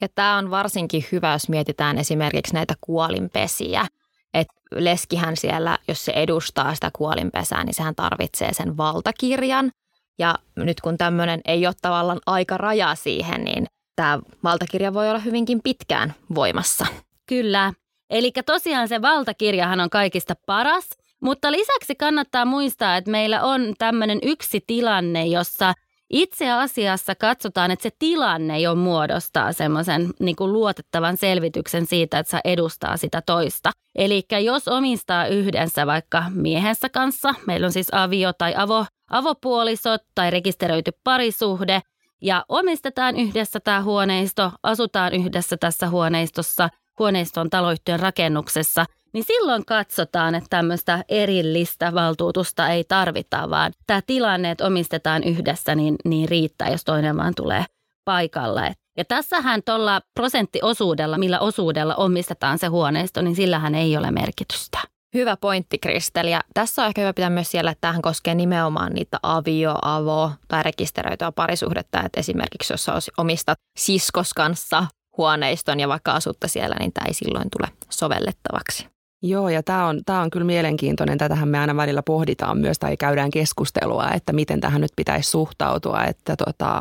Ja 0.00 0.08
tämä 0.14 0.36
on 0.36 0.50
varsinkin 0.50 1.04
hyvä, 1.12 1.32
jos 1.32 1.48
mietitään 1.48 1.98
esimerkiksi 1.98 2.54
näitä 2.54 2.74
kuolinpesiä. 2.80 3.86
Että 4.34 4.54
leskihän 4.74 5.36
siellä, 5.36 5.78
jos 5.88 6.04
se 6.04 6.12
edustaa 6.12 6.74
sitä 6.74 6.90
kuolinpesää, 6.96 7.64
niin 7.64 7.74
sehän 7.74 7.94
tarvitsee 7.94 8.54
sen 8.54 8.76
valtakirjan. 8.76 9.70
Ja 10.18 10.34
nyt 10.56 10.80
kun 10.80 10.98
tämmöinen 10.98 11.40
ei 11.44 11.66
ole 11.66 11.74
tavallaan 11.82 12.20
aika 12.26 12.56
raja 12.56 12.94
siihen, 12.94 13.44
niin 13.44 13.66
tämä 13.96 14.18
valtakirja 14.44 14.94
voi 14.94 15.08
olla 15.10 15.18
hyvinkin 15.18 15.60
pitkään 15.62 16.14
voimassa. 16.34 16.86
Kyllä. 17.26 17.72
Eli 18.10 18.32
tosiaan 18.46 18.88
se 18.88 19.02
valtakirjahan 19.02 19.80
on 19.80 19.90
kaikista 19.90 20.34
paras, 20.46 20.88
mutta 21.22 21.52
lisäksi 21.52 21.94
kannattaa 21.94 22.44
muistaa, 22.44 22.96
että 22.96 23.10
meillä 23.10 23.42
on 23.42 23.74
tämmöinen 23.78 24.18
yksi 24.22 24.64
tilanne, 24.66 25.26
jossa 25.26 25.72
itse 26.10 26.50
asiassa 26.50 27.14
katsotaan, 27.14 27.70
että 27.70 27.82
se 27.82 27.90
tilanne 27.98 28.60
jo 28.60 28.74
muodostaa 28.74 29.52
semmoisen 29.52 30.10
niin 30.20 30.36
luotettavan 30.40 31.16
selvityksen 31.16 31.86
siitä, 31.86 32.18
että 32.18 32.30
saa 32.30 32.40
edustaa 32.44 32.96
sitä 32.96 33.22
toista. 33.26 33.70
Eli 33.94 34.26
jos 34.44 34.68
omistaa 34.68 35.26
yhdessä 35.26 35.86
vaikka 35.86 36.24
miehensä 36.34 36.88
kanssa, 36.88 37.34
meillä 37.46 37.64
on 37.64 37.72
siis 37.72 37.88
avio 37.92 38.32
tai 38.32 38.54
avo 38.56 38.86
avopuolisot 39.10 40.02
tai 40.14 40.30
rekisteröity 40.30 40.90
parisuhde 41.04 41.80
ja 42.22 42.44
omistetaan 42.48 43.16
yhdessä 43.16 43.60
tämä 43.60 43.82
huoneisto, 43.82 44.52
asutaan 44.62 45.14
yhdessä 45.14 45.56
tässä 45.56 45.88
huoneistossa, 45.88 46.68
huoneiston 46.98 47.50
taloyhtiön 47.50 48.00
rakennuksessa, 48.00 48.86
niin 49.12 49.24
silloin 49.24 49.64
katsotaan, 49.64 50.34
että 50.34 50.46
tämmöistä 50.50 51.04
erillistä 51.08 51.94
valtuutusta 51.94 52.68
ei 52.68 52.84
tarvita, 52.84 53.50
vaan 53.50 53.72
tämä 53.86 54.00
tilanne, 54.06 54.50
että 54.50 54.66
omistetaan 54.66 55.24
yhdessä, 55.24 55.74
niin, 55.74 55.96
niin 56.04 56.28
riittää, 56.28 56.70
jos 56.70 56.84
toinen 56.84 57.16
vaan 57.16 57.34
tulee 57.36 57.64
paikalle. 58.04 58.72
Ja 58.96 59.04
tässähän 59.04 59.62
tuolla 59.62 60.00
prosenttiosuudella, 60.14 61.18
millä 61.18 61.40
osuudella 61.40 61.94
omistetaan 61.94 62.58
se 62.58 62.66
huoneisto, 62.66 63.22
niin 63.22 63.36
sillähän 63.36 63.74
ei 63.74 63.96
ole 63.96 64.10
merkitystä. 64.10 64.78
Hyvä 65.14 65.36
pointti, 65.36 65.78
Kristel. 65.78 66.26
Ja 66.26 66.40
tässä 66.54 66.82
on 66.82 66.88
ehkä 66.88 67.00
hyvä 67.00 67.12
pitää 67.12 67.30
myös 67.30 67.50
siellä, 67.50 67.70
että 67.70 67.80
tähän 67.80 68.02
koskee 68.02 68.34
nimenomaan 68.34 68.92
niitä 68.92 69.18
avio, 69.22 69.74
avo 69.82 70.32
tai 70.48 70.62
rekisteröityä 70.62 71.32
parisuhdetta. 71.32 72.02
Että 72.02 72.20
esimerkiksi 72.20 72.72
jos 72.72 73.10
omistat 73.18 73.58
siskos 73.78 74.34
kanssa 74.34 74.86
huoneiston 75.16 75.80
ja 75.80 75.88
vaikka 75.88 76.12
asutta 76.12 76.48
siellä, 76.48 76.76
niin 76.78 76.92
tämä 76.92 77.04
ei 77.06 77.14
silloin 77.14 77.48
tule 77.50 77.68
sovellettavaksi. 77.90 78.86
Joo, 79.22 79.48
ja 79.48 79.62
tämä 79.62 79.86
on, 79.86 80.00
tämä 80.06 80.20
on 80.20 80.30
kyllä 80.30 80.46
mielenkiintoinen. 80.46 81.18
Tätähän 81.18 81.48
me 81.48 81.58
aina 81.58 81.76
välillä 81.76 82.02
pohditaan 82.02 82.58
myös 82.58 82.78
tai 82.78 82.96
käydään 82.96 83.30
keskustelua, 83.30 84.10
että 84.14 84.32
miten 84.32 84.60
tähän 84.60 84.80
nyt 84.80 84.92
pitäisi 84.96 85.30
suhtautua. 85.30 86.04
Että 86.04 86.36
tota, 86.36 86.80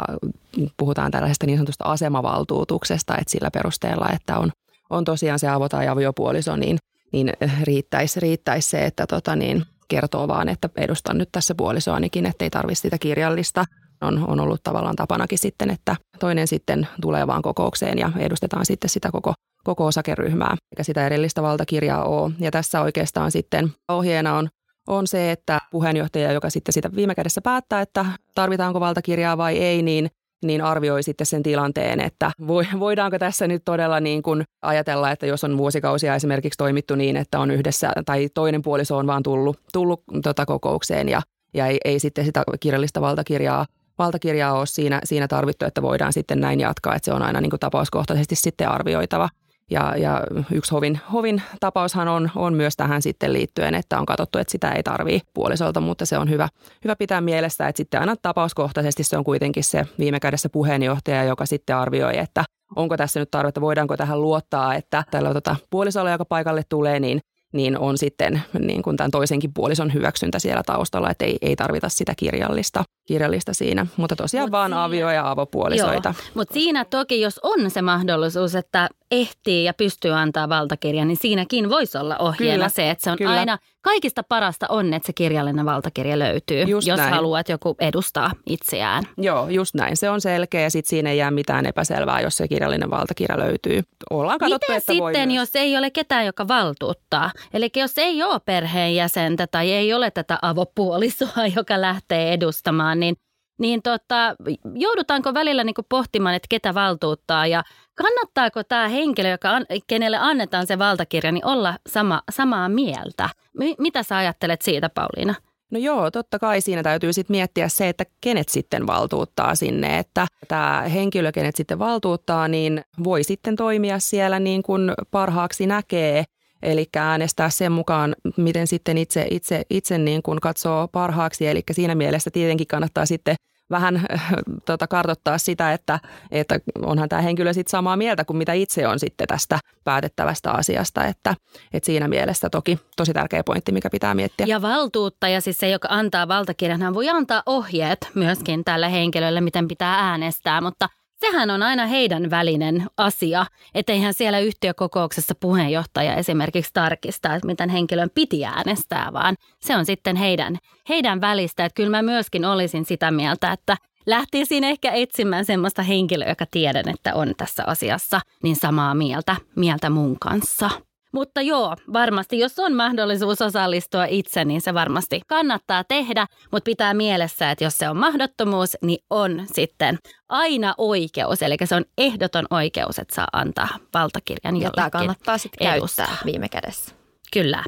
puhutaan 0.77 1.11
tällaisesta 1.11 1.45
niin 1.45 1.57
sanotusta 1.57 1.83
asemavaltuutuksesta, 1.83 3.17
että 3.17 3.31
sillä 3.31 3.51
perusteella, 3.51 4.09
että 4.13 4.39
on, 4.39 4.51
on 4.89 5.05
tosiaan 5.05 5.39
se 5.39 5.47
avo- 5.47 5.69
tai 5.69 5.87
aviopuoliso, 5.87 6.55
niin 6.55 6.77
niin 7.11 7.33
riittäisi, 7.63 8.19
riittäisi 8.19 8.69
se, 8.69 8.85
että 8.85 9.07
tota 9.07 9.35
niin, 9.35 9.63
kertoo 9.87 10.27
vaan, 10.27 10.49
että 10.49 10.69
edustan 10.77 11.17
nyt 11.17 11.29
tässä 11.31 11.55
puolisoanikin, 11.55 12.25
että 12.25 12.45
ei 12.45 12.49
tarvitse 12.49 12.81
sitä 12.81 12.97
kirjallista. 12.97 13.65
On, 14.01 14.25
on 14.27 14.39
ollut 14.39 14.63
tavallaan 14.63 14.95
tapanakin 14.95 15.37
sitten, 15.37 15.69
että 15.69 15.95
toinen 16.19 16.47
sitten 16.47 16.87
tulee 17.01 17.27
vaan 17.27 17.41
kokoukseen 17.41 17.97
ja 17.97 18.11
edustetaan 18.17 18.65
sitten 18.65 18.89
sitä 18.89 19.11
koko, 19.11 19.33
koko 19.63 19.85
osakeryhmää, 19.85 20.55
eikä 20.71 20.83
sitä 20.83 21.05
erillistä 21.05 21.41
valtakirjaa 21.41 22.03
ole. 22.03 22.31
Ja 22.39 22.51
tässä 22.51 22.81
oikeastaan 22.81 23.31
sitten 23.31 23.71
ohjeena 23.91 24.37
on, 24.37 24.49
on 24.87 25.07
se, 25.07 25.31
että 25.31 25.59
puheenjohtaja, 25.71 26.31
joka 26.31 26.49
sitten 26.49 26.73
sitä 26.73 26.89
viime 26.95 27.15
kädessä 27.15 27.41
päättää, 27.41 27.81
että 27.81 28.05
tarvitaanko 28.35 28.79
valtakirjaa 28.79 29.37
vai 29.37 29.57
ei, 29.57 29.81
niin 29.81 30.09
niin 30.43 30.61
arvioi 30.61 31.03
sitten 31.03 31.27
sen 31.27 31.43
tilanteen, 31.43 31.99
että 31.99 32.31
voidaanko 32.79 33.19
tässä 33.19 33.47
nyt 33.47 33.65
todella 33.65 33.99
niin 33.99 34.23
kuin 34.23 34.43
ajatella, 34.61 35.11
että 35.11 35.25
jos 35.25 35.43
on 35.43 35.57
vuosikausia 35.57 36.15
esimerkiksi 36.15 36.57
toimittu 36.57 36.95
niin, 36.95 37.17
että 37.17 37.39
on 37.39 37.51
yhdessä 37.51 37.91
tai 38.05 38.29
toinen 38.33 38.61
puoliso 38.61 38.97
on 38.97 39.07
vaan 39.07 39.23
tullut, 39.23 39.59
tullut 39.73 40.03
tota 40.23 40.45
kokoukseen 40.45 41.09
ja, 41.09 41.21
ja 41.53 41.67
ei, 41.67 41.77
ei 41.85 41.99
sitten 41.99 42.25
sitä 42.25 42.43
kirjallista 42.59 43.01
valtakirjaa 43.01 43.65
valtakirjaa 43.97 44.57
ole 44.57 44.65
siinä, 44.65 45.01
siinä 45.03 45.27
tarvittu, 45.27 45.65
että 45.65 45.81
voidaan 45.81 46.13
sitten 46.13 46.39
näin 46.39 46.59
jatkaa, 46.59 46.95
että 46.95 47.05
se 47.05 47.13
on 47.13 47.21
aina 47.21 47.41
niin 47.41 47.49
kuin 47.49 47.59
tapauskohtaisesti 47.59 48.35
sitten 48.35 48.69
arvioitava. 48.69 49.29
Ja, 49.71 49.93
ja 49.97 50.23
yksi 50.51 50.71
hovin, 50.71 50.99
hovin 51.13 51.41
tapaushan 51.59 52.07
on, 52.07 52.31
on 52.35 52.53
myös 52.53 52.75
tähän 52.75 53.01
sitten 53.01 53.33
liittyen, 53.33 53.75
että 53.75 53.99
on 53.99 54.05
katsottu, 54.05 54.37
että 54.37 54.51
sitä 54.51 54.71
ei 54.71 54.83
tarvii 54.83 55.21
puolisolta, 55.33 55.81
mutta 55.81 56.05
se 56.05 56.17
on 56.17 56.29
hyvä, 56.29 56.49
hyvä 56.83 56.95
pitää 56.95 57.21
mielessä, 57.21 57.67
että 57.67 57.77
sitten 57.77 57.99
aina 57.99 58.15
tapauskohtaisesti 58.21 59.03
se 59.03 59.17
on 59.17 59.23
kuitenkin 59.23 59.63
se 59.63 59.87
viime 59.99 60.19
kädessä 60.19 60.49
puheenjohtaja, 60.49 61.23
joka 61.23 61.45
sitten 61.45 61.75
arvioi, 61.75 62.17
että 62.17 62.43
onko 62.75 62.97
tässä 62.97 63.19
nyt 63.19 63.31
tarvetta, 63.31 63.61
voidaanko 63.61 63.97
tähän 63.97 64.21
luottaa, 64.21 64.75
että 64.75 65.03
tällä 65.11 65.33
tota, 65.33 65.55
puolisolla, 65.69 66.11
joka 66.11 66.25
paikalle 66.25 66.63
tulee, 66.69 66.99
niin 66.99 67.21
niin 67.53 67.77
on 67.77 67.97
sitten 67.97 68.41
niin 68.59 68.81
kuin 68.81 68.97
tämän 68.97 69.11
toisenkin 69.11 69.53
puolison 69.53 69.93
hyväksyntä 69.93 70.39
siellä 70.39 70.63
taustalla, 70.63 71.09
että 71.09 71.25
ei, 71.25 71.37
ei 71.41 71.55
tarvita 71.55 71.89
sitä 71.89 72.13
kirjallista, 72.17 72.83
kirjallista 73.07 73.53
siinä. 73.53 73.87
Mutta 73.97 74.15
tosiaan 74.15 74.43
Mut 74.43 74.51
vaan 74.51 74.71
siinä, 74.71 74.83
avio- 74.83 75.09
ja 75.09 75.31
avopuolisoita. 75.31 76.13
Mutta 76.33 76.53
siinä 76.53 76.85
toki, 76.85 77.21
jos 77.21 77.39
on 77.43 77.71
se 77.71 77.81
mahdollisuus, 77.81 78.55
että 78.55 78.89
ehtii 79.11 79.63
ja 79.63 79.73
pystyy 79.73 80.11
antaa 80.11 80.49
valtakirja, 80.49 81.05
niin 81.05 81.17
siinäkin 81.21 81.69
voisi 81.69 81.97
olla 81.97 82.17
ohjeena 82.17 82.55
kyllä, 82.55 82.69
se, 82.69 82.89
että 82.89 83.03
se 83.03 83.11
on 83.11 83.17
kyllä. 83.17 83.39
aina 83.39 83.57
kaikista 83.81 84.23
parasta 84.23 84.65
on, 84.69 84.93
että 84.93 85.07
se 85.07 85.13
kirjallinen 85.13 85.65
valtakirja 85.65 86.19
löytyy, 86.19 86.63
just 86.63 86.87
jos 86.87 86.97
näin. 86.97 87.13
haluaa, 87.13 87.39
että 87.39 87.51
joku 87.51 87.75
edustaa 87.79 88.31
itseään. 88.45 89.03
Joo, 89.17 89.47
just 89.49 89.75
näin. 89.75 89.97
Se 89.97 90.09
on 90.09 90.21
selkeä 90.21 90.61
ja 90.61 90.69
sitten 90.69 90.89
siinä 90.89 91.11
ei 91.11 91.17
jää 91.17 91.31
mitään 91.31 91.65
epäselvää, 91.65 92.21
jos 92.21 92.37
se 92.37 92.47
kirjallinen 92.47 92.89
valtakirja 92.89 93.39
löytyy. 93.39 93.81
Ollaan 94.09 94.39
katsottu, 94.39 94.65
Miten 94.67 94.77
että 94.77 94.93
sitten, 94.93 95.29
voi 95.29 95.35
jos 95.35 95.55
ei 95.55 95.77
ole 95.77 95.89
ketään, 95.89 96.25
joka 96.25 96.47
valtuuttaa? 96.47 97.31
Eli 97.53 97.69
jos 97.75 97.97
ei 97.97 98.23
ole 98.23 98.39
perheenjäsentä 98.45 99.47
tai 99.47 99.71
ei 99.71 99.93
ole 99.93 100.11
tätä 100.11 100.39
avopuolisoa, 100.41 101.47
joka 101.55 101.81
lähtee 101.81 102.33
edustamaan, 102.33 102.99
niin 102.99 103.15
niin 103.59 103.81
tota, 103.81 104.35
joudutaanko 104.75 105.33
välillä 105.33 105.63
niin 105.63 105.75
pohtimaan, 105.89 106.35
että 106.35 106.47
ketä 106.49 106.73
valtuuttaa 106.73 107.47
ja 107.47 107.63
kannattaako 107.97 108.63
tämä 108.63 108.87
henkilö, 108.87 109.29
joka, 109.29 109.49
kenelle 109.87 110.17
annetaan 110.17 110.67
se 110.67 110.79
valtakirja, 110.79 111.31
niin 111.31 111.45
olla 111.45 111.77
sama, 111.89 112.21
samaa 112.31 112.69
mieltä? 112.69 113.29
M- 113.53 113.81
mitä 113.81 114.03
sä 114.03 114.17
ajattelet 114.17 114.61
siitä, 114.61 114.89
Pauliina? 114.89 115.35
No 115.71 115.79
joo, 115.79 116.11
totta 116.11 116.39
kai 116.39 116.61
siinä 116.61 116.83
täytyy 116.83 117.13
sitten 117.13 117.33
miettiä 117.33 117.67
se, 117.67 117.89
että 117.89 118.05
kenet 118.21 118.49
sitten 118.49 118.87
valtuuttaa 118.87 119.55
sinne, 119.55 119.99
että 119.99 120.27
tämä 120.47 120.83
henkilö, 120.93 121.31
kenet 121.31 121.55
sitten 121.55 121.79
valtuuttaa, 121.79 122.47
niin 122.47 122.81
voi 123.03 123.23
sitten 123.23 123.55
toimia 123.55 123.99
siellä 123.99 124.39
niin 124.39 124.63
kuin 124.63 124.93
parhaaksi 125.11 125.67
näkee– 125.67 126.23
Eli 126.63 126.85
äänestää 126.95 127.49
sen 127.49 127.71
mukaan, 127.71 128.15
miten 128.37 128.67
sitten 128.67 128.97
itse, 128.97 129.27
itse, 129.31 129.61
itse 129.69 129.97
niin 129.97 130.23
kuin 130.23 130.39
katsoo 130.39 130.87
parhaaksi. 130.87 131.47
Eli 131.47 131.63
siinä 131.71 131.95
mielessä 131.95 132.31
tietenkin 132.31 132.67
kannattaa 132.67 133.05
sitten 133.05 133.35
vähän 133.69 134.05
tota, 134.65 134.87
kartottaa 134.87 135.37
sitä, 135.37 135.73
että, 135.73 135.99
että 136.31 136.59
onhan 136.81 137.09
tämä 137.09 137.21
henkilö 137.21 137.53
sitten 137.53 137.71
samaa 137.71 137.97
mieltä 137.97 138.25
kuin 138.25 138.37
mitä 138.37 138.53
itse 138.53 138.87
on 138.87 138.99
sitten 138.99 139.27
tästä 139.27 139.59
päätettävästä 139.83 140.51
asiasta. 140.51 141.05
Että, 141.05 141.35
että 141.73 141.85
siinä 141.85 142.07
mielessä 142.07 142.49
toki 142.49 142.79
tosi 142.95 143.13
tärkeä 143.13 143.43
pointti, 143.43 143.71
mikä 143.71 143.89
pitää 143.89 144.15
miettiä. 144.15 144.45
Ja 144.45 144.61
valtuuttaja, 144.61 145.41
siis 145.41 145.57
se, 145.57 145.69
joka 145.69 145.87
antaa 145.91 146.27
valtakirjan, 146.27 146.81
hän 146.81 146.93
voi 146.93 147.09
antaa 147.09 147.43
ohjeet 147.45 148.11
myöskin 148.13 148.63
tälle 148.63 148.91
henkilölle, 148.91 149.41
miten 149.41 149.67
pitää 149.67 150.09
äänestää, 150.09 150.61
mutta 150.61 150.89
sehän 151.19 151.49
on 151.49 151.63
aina 151.63 151.85
heidän 151.85 152.29
välinen 152.29 152.87
asia, 152.97 153.45
etteihän 153.75 154.13
siellä 154.13 154.39
yhtiökokouksessa 154.39 155.35
puheenjohtaja 155.39 156.15
esimerkiksi 156.15 156.71
tarkistaa, 156.73 157.35
että 157.35 157.47
miten 157.47 157.69
henkilön 157.69 158.09
piti 158.15 158.45
äänestää, 158.45 159.13
vaan 159.13 159.35
se 159.59 159.75
on 159.75 159.85
sitten 159.85 160.15
heidän, 160.15 160.57
heidän 160.89 161.21
välistä. 161.21 161.65
Että 161.65 161.75
kyllä 161.75 161.89
mä 161.89 162.01
myöskin 162.01 162.45
olisin 162.45 162.85
sitä 162.85 163.11
mieltä, 163.11 163.51
että 163.51 163.77
lähtisin 164.05 164.63
ehkä 164.63 164.91
etsimään 164.91 165.45
semmoista 165.45 165.83
henkilöä, 165.83 166.29
joka 166.29 166.45
tiedän, 166.51 166.89
että 166.89 167.15
on 167.15 167.33
tässä 167.37 167.63
asiassa 167.67 168.21
niin 168.43 168.55
samaa 168.55 168.93
mieltä, 168.93 169.35
mieltä 169.55 169.89
mun 169.89 170.19
kanssa. 170.19 170.69
Mutta 171.17 171.41
joo, 171.41 171.75
varmasti 171.93 172.39
jos 172.39 172.59
on 172.59 172.73
mahdollisuus 172.73 173.41
osallistua 173.41 174.05
itse, 174.05 174.45
niin 174.45 174.61
se 174.61 174.73
varmasti 174.73 175.21
kannattaa 175.27 175.83
tehdä. 175.83 176.27
Mutta 176.51 176.65
pitää 176.65 176.93
mielessä, 176.93 177.51
että 177.51 177.63
jos 177.63 177.77
se 177.77 177.89
on 177.89 177.97
mahdottomuus, 177.97 178.77
niin 178.81 178.99
on 179.09 179.45
sitten 179.53 179.97
aina 180.29 180.73
oikeus. 180.77 181.41
Eli 181.41 181.57
se 181.65 181.75
on 181.75 181.85
ehdoton 181.97 182.45
oikeus, 182.49 182.99
että 182.99 183.15
saa 183.15 183.27
antaa 183.33 183.67
valtakirjan 183.93 184.55
jollekin 184.55 184.83
Jota 184.83 184.89
kannattaa 184.89 185.37
sitten 185.37 185.67
käyttää 185.67 186.17
viime 186.25 186.49
kädessä. 186.49 186.95
Kyllä. 187.33 187.63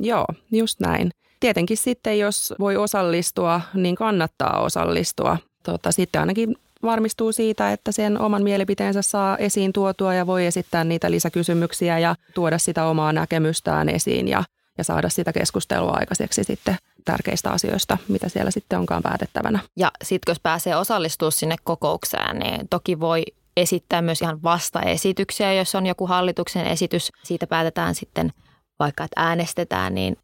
Joo, 0.00 0.26
just 0.52 0.80
näin. 0.80 1.10
Tietenkin 1.40 1.76
sitten, 1.76 2.18
jos 2.18 2.54
voi 2.58 2.76
osallistua, 2.76 3.60
niin 3.74 3.94
kannattaa 3.94 4.60
osallistua. 4.62 5.36
Tota, 5.62 5.92
sitten 5.92 6.20
ainakin 6.20 6.56
varmistuu 6.82 7.32
siitä, 7.32 7.72
että 7.72 7.92
sen 7.92 8.20
oman 8.20 8.42
mielipiteensä 8.42 9.02
saa 9.02 9.36
esiin 9.36 9.72
tuotua 9.72 10.14
ja 10.14 10.26
voi 10.26 10.46
esittää 10.46 10.84
niitä 10.84 11.10
lisäkysymyksiä 11.10 11.98
ja 11.98 12.14
tuoda 12.34 12.58
sitä 12.58 12.84
omaa 12.84 13.12
näkemystään 13.12 13.88
esiin 13.88 14.28
ja, 14.28 14.44
ja 14.78 14.84
saada 14.84 15.08
sitä 15.08 15.32
keskustelua 15.32 15.92
aikaiseksi 15.92 16.44
sitten 16.44 16.76
tärkeistä 17.04 17.50
asioista, 17.50 17.98
mitä 18.08 18.28
siellä 18.28 18.50
sitten 18.50 18.78
onkaan 18.78 19.02
päätettävänä. 19.02 19.58
Ja 19.76 19.90
sitten 20.04 20.30
jos 20.30 20.40
pääsee 20.42 20.76
osallistumaan 20.76 21.32
sinne 21.32 21.56
kokoukseen, 21.64 22.38
niin 22.38 22.68
toki 22.68 23.00
voi 23.00 23.22
esittää 23.56 24.02
myös 24.02 24.22
ihan 24.22 24.42
vastaesityksiä, 24.42 25.52
jos 25.52 25.74
on 25.74 25.86
joku 25.86 26.06
hallituksen 26.06 26.66
esitys. 26.66 27.12
Siitä 27.22 27.46
päätetään 27.46 27.94
sitten 27.94 28.32
vaikka, 28.78 29.04
että 29.04 29.20
äänestetään, 29.20 29.94
niin 29.94 30.16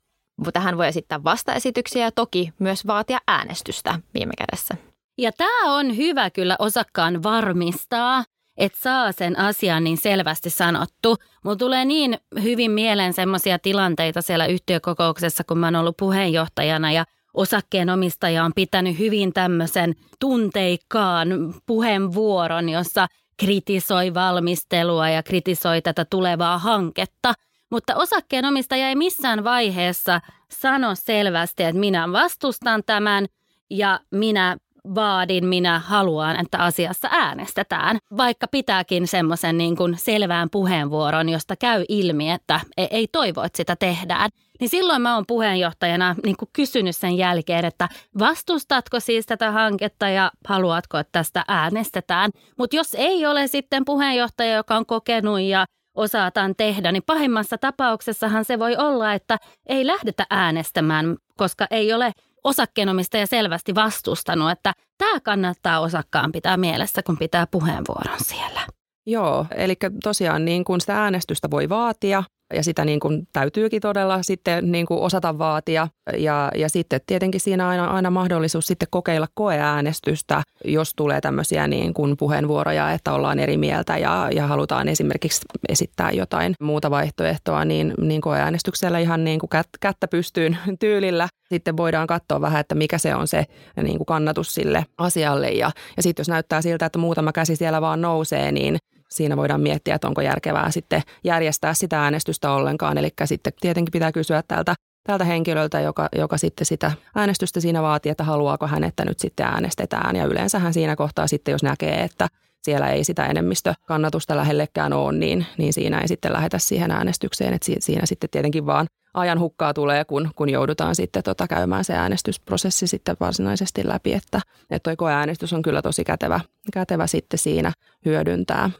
tähän 0.52 0.78
voi 0.78 0.86
esittää 0.86 1.24
vastaesityksiä 1.24 2.04
ja 2.04 2.12
toki 2.12 2.52
myös 2.58 2.86
vaatia 2.86 3.18
äänestystä 3.28 4.00
viime 4.14 4.32
kädessä. 4.38 4.74
Ja 5.18 5.32
tämä 5.32 5.74
on 5.74 5.96
hyvä 5.96 6.30
kyllä 6.30 6.56
osakkaan 6.58 7.22
varmistaa, 7.22 8.24
että 8.56 8.78
saa 8.80 9.12
sen 9.12 9.38
asian 9.38 9.84
niin 9.84 9.96
selvästi 9.96 10.50
sanottu. 10.50 11.16
Mulla 11.44 11.56
tulee 11.56 11.84
niin 11.84 12.18
hyvin 12.42 12.70
mieleen 12.70 13.12
semmoisia 13.12 13.58
tilanteita 13.58 14.22
siellä 14.22 14.46
yhtiökokouksessa, 14.46 15.44
kun 15.44 15.58
mä 15.58 15.66
oon 15.66 15.76
ollut 15.76 15.96
puheenjohtajana 15.96 16.92
ja 16.92 17.04
osakkeenomistaja 17.34 18.44
on 18.44 18.52
pitänyt 18.54 18.98
hyvin 18.98 19.32
tämmöisen 19.32 19.94
tunteikkaan 20.20 21.28
puheenvuoron, 21.66 22.68
jossa 22.68 23.06
kritisoi 23.36 24.14
valmistelua 24.14 25.08
ja 25.08 25.22
kritisoi 25.22 25.82
tätä 25.82 26.04
tulevaa 26.04 26.58
hanketta. 26.58 27.34
Mutta 27.70 27.96
osakkeenomistaja 27.96 28.88
ei 28.88 28.96
missään 28.96 29.44
vaiheessa 29.44 30.20
sano 30.52 30.94
selvästi, 30.94 31.62
että 31.62 31.80
minä 31.80 32.12
vastustan 32.12 32.82
tämän 32.86 33.26
ja 33.70 34.00
minä 34.10 34.56
vaadin, 34.94 35.46
minä 35.46 35.78
haluan, 35.78 36.40
että 36.40 36.58
asiassa 36.58 37.08
äänestetään. 37.12 37.98
Vaikka 38.16 38.46
pitääkin 38.48 39.06
semmoisen 39.06 39.58
niin 39.58 39.76
kuin 39.76 39.98
selvään 39.98 40.50
puheenvuoron, 40.50 41.28
josta 41.28 41.56
käy 41.56 41.84
ilmi, 41.88 42.30
että 42.30 42.60
e- 42.76 42.86
ei 42.90 43.08
toivo, 43.12 43.42
että 43.42 43.56
sitä 43.56 43.76
tehdään. 43.76 44.30
Niin 44.60 44.68
silloin 44.68 45.02
mä 45.02 45.14
oon 45.14 45.24
puheenjohtajana 45.28 46.16
niin 46.24 46.36
kuin 46.36 46.48
kysynyt 46.52 46.96
sen 46.96 47.16
jälkeen, 47.16 47.64
että 47.64 47.88
vastustatko 48.18 49.00
siis 49.00 49.26
tätä 49.26 49.50
hanketta 49.50 50.08
ja 50.08 50.30
haluatko, 50.48 50.98
että 50.98 51.12
tästä 51.12 51.44
äänestetään. 51.48 52.30
Mutta 52.58 52.76
jos 52.76 52.94
ei 52.94 53.26
ole 53.26 53.46
sitten 53.46 53.84
puheenjohtaja, 53.84 54.54
joka 54.56 54.76
on 54.76 54.86
kokenut 54.86 55.40
ja 55.40 55.66
osataan 55.96 56.54
tehdä, 56.56 56.92
niin 56.92 57.02
pahimmassa 57.06 57.58
tapauksessahan 57.58 58.44
se 58.44 58.58
voi 58.58 58.76
olla, 58.76 59.12
että 59.12 59.38
ei 59.66 59.86
lähdetä 59.86 60.26
äänestämään, 60.30 61.16
koska 61.36 61.66
ei 61.70 61.92
ole 61.92 62.12
osakkeenomistaja 62.46 63.26
selvästi 63.26 63.74
vastustanut, 63.74 64.50
että 64.50 64.72
tämä 64.98 65.20
kannattaa 65.20 65.80
osakkaan 65.80 66.32
pitää 66.32 66.56
mielessä, 66.56 67.02
kun 67.02 67.18
pitää 67.18 67.46
puheenvuoron 67.46 68.18
siellä. 68.18 68.60
Joo, 69.06 69.46
eli 69.54 69.74
tosiaan 70.02 70.44
niin 70.44 70.64
kun 70.64 70.80
sitä 70.80 71.02
äänestystä 71.02 71.50
voi 71.50 71.68
vaatia, 71.68 72.24
ja 72.54 72.62
sitä 72.62 72.84
niin 72.84 73.00
kuin 73.00 73.28
täytyykin 73.32 73.80
todella 73.80 74.22
sitten 74.22 74.72
niin 74.72 74.86
kuin 74.86 75.00
osata 75.00 75.38
vaatia. 75.38 75.88
Ja, 76.18 76.50
ja 76.56 76.68
sitten 76.68 77.00
tietenkin 77.06 77.40
siinä 77.40 77.68
aina, 77.68 77.86
aina 77.86 78.10
mahdollisuus 78.10 78.66
sitten 78.66 78.88
kokeilla 78.90 79.26
koeäänestystä, 79.34 80.42
jos 80.64 80.92
tulee 80.96 81.20
tämmöisiä 81.20 81.68
niin 81.68 81.94
kuin 81.94 82.16
puheenvuoroja, 82.16 82.92
että 82.92 83.12
ollaan 83.12 83.38
eri 83.38 83.56
mieltä 83.56 83.98
ja, 83.98 84.28
ja 84.32 84.46
halutaan 84.46 84.88
esimerkiksi 84.88 85.40
esittää 85.68 86.10
jotain 86.10 86.54
muuta 86.60 86.90
vaihtoehtoa, 86.90 87.64
niin, 87.64 87.94
niin 88.00 88.20
koeäänestyksellä 88.20 88.98
ihan 88.98 89.24
niin 89.24 89.40
kuin 89.40 89.50
kät, 89.50 89.68
kättä 89.80 90.08
pystyyn 90.08 90.58
tyylillä 90.80 91.28
sitten 91.48 91.76
voidaan 91.76 92.06
katsoa 92.06 92.40
vähän, 92.40 92.60
että 92.60 92.74
mikä 92.74 92.98
se 92.98 93.14
on 93.14 93.28
se 93.28 93.44
niin 93.82 93.96
kuin 93.96 94.06
kannatus 94.06 94.54
sille 94.54 94.86
asialle. 94.98 95.50
Ja, 95.50 95.70
ja 95.96 96.02
sitten 96.02 96.20
jos 96.20 96.28
näyttää 96.28 96.62
siltä, 96.62 96.86
että 96.86 96.98
muutama 96.98 97.32
käsi 97.32 97.56
siellä 97.56 97.80
vaan 97.80 98.00
nousee, 98.00 98.52
niin 98.52 98.76
siinä 99.10 99.36
voidaan 99.36 99.60
miettiä, 99.60 99.94
että 99.94 100.08
onko 100.08 100.20
järkevää 100.20 100.70
sitten 100.70 101.02
järjestää 101.24 101.74
sitä 101.74 102.02
äänestystä 102.02 102.50
ollenkaan. 102.50 102.98
Eli 102.98 103.10
sitten 103.24 103.52
tietenkin 103.60 103.92
pitää 103.92 104.12
kysyä 104.12 104.42
tältä 104.48 104.74
tältä 105.06 105.24
henkilöltä, 105.24 105.80
joka, 105.80 106.08
joka 106.16 106.38
sitten 106.38 106.66
sitä 106.66 106.92
äänestystä 107.14 107.60
siinä 107.60 107.82
vaatii, 107.82 108.10
että 108.10 108.24
haluaako 108.24 108.66
hän, 108.66 108.84
että 108.84 109.04
nyt 109.04 109.18
sitten 109.18 109.46
äänestetään. 109.46 110.16
Ja 110.16 110.24
yleensähän 110.24 110.74
siinä 110.74 110.96
kohtaa 110.96 111.26
sitten, 111.26 111.52
jos 111.52 111.62
näkee, 111.62 112.02
että 112.02 112.28
siellä 112.62 112.90
ei 112.90 113.04
sitä 113.04 113.26
enemmistökannatusta 113.26 114.36
lähellekään 114.36 114.92
ole, 114.92 115.12
niin, 115.12 115.46
niin 115.58 115.72
siinä 115.72 116.00
ei 116.00 116.08
sitten 116.08 116.32
lähetä 116.32 116.58
siihen 116.58 116.90
äänestykseen. 116.90 117.54
Että 117.54 117.72
siinä 117.78 118.06
sitten 118.06 118.30
tietenkin 118.30 118.66
vaan 118.66 118.86
ajan 119.14 119.40
hukkaa 119.40 119.74
tulee, 119.74 120.04
kun, 120.04 120.30
kun 120.36 120.48
joudutaan 120.48 120.94
sitten 120.94 121.22
tota 121.22 121.48
käymään 121.48 121.84
se 121.84 121.94
äänestysprosessi 121.94 122.86
sitten 122.86 123.16
varsinaisesti 123.20 123.88
läpi. 123.88 124.12
Että, 124.12 124.40
että 124.70 124.90
toi 124.90 124.96
koeäänestys 124.96 125.52
on 125.52 125.62
kyllä 125.62 125.82
tosi 125.82 126.04
kätevä, 126.04 126.40
kätevä 126.72 127.06
sitten 127.06 127.38
siinä 127.38 127.72
hyödyntää. 128.04 128.70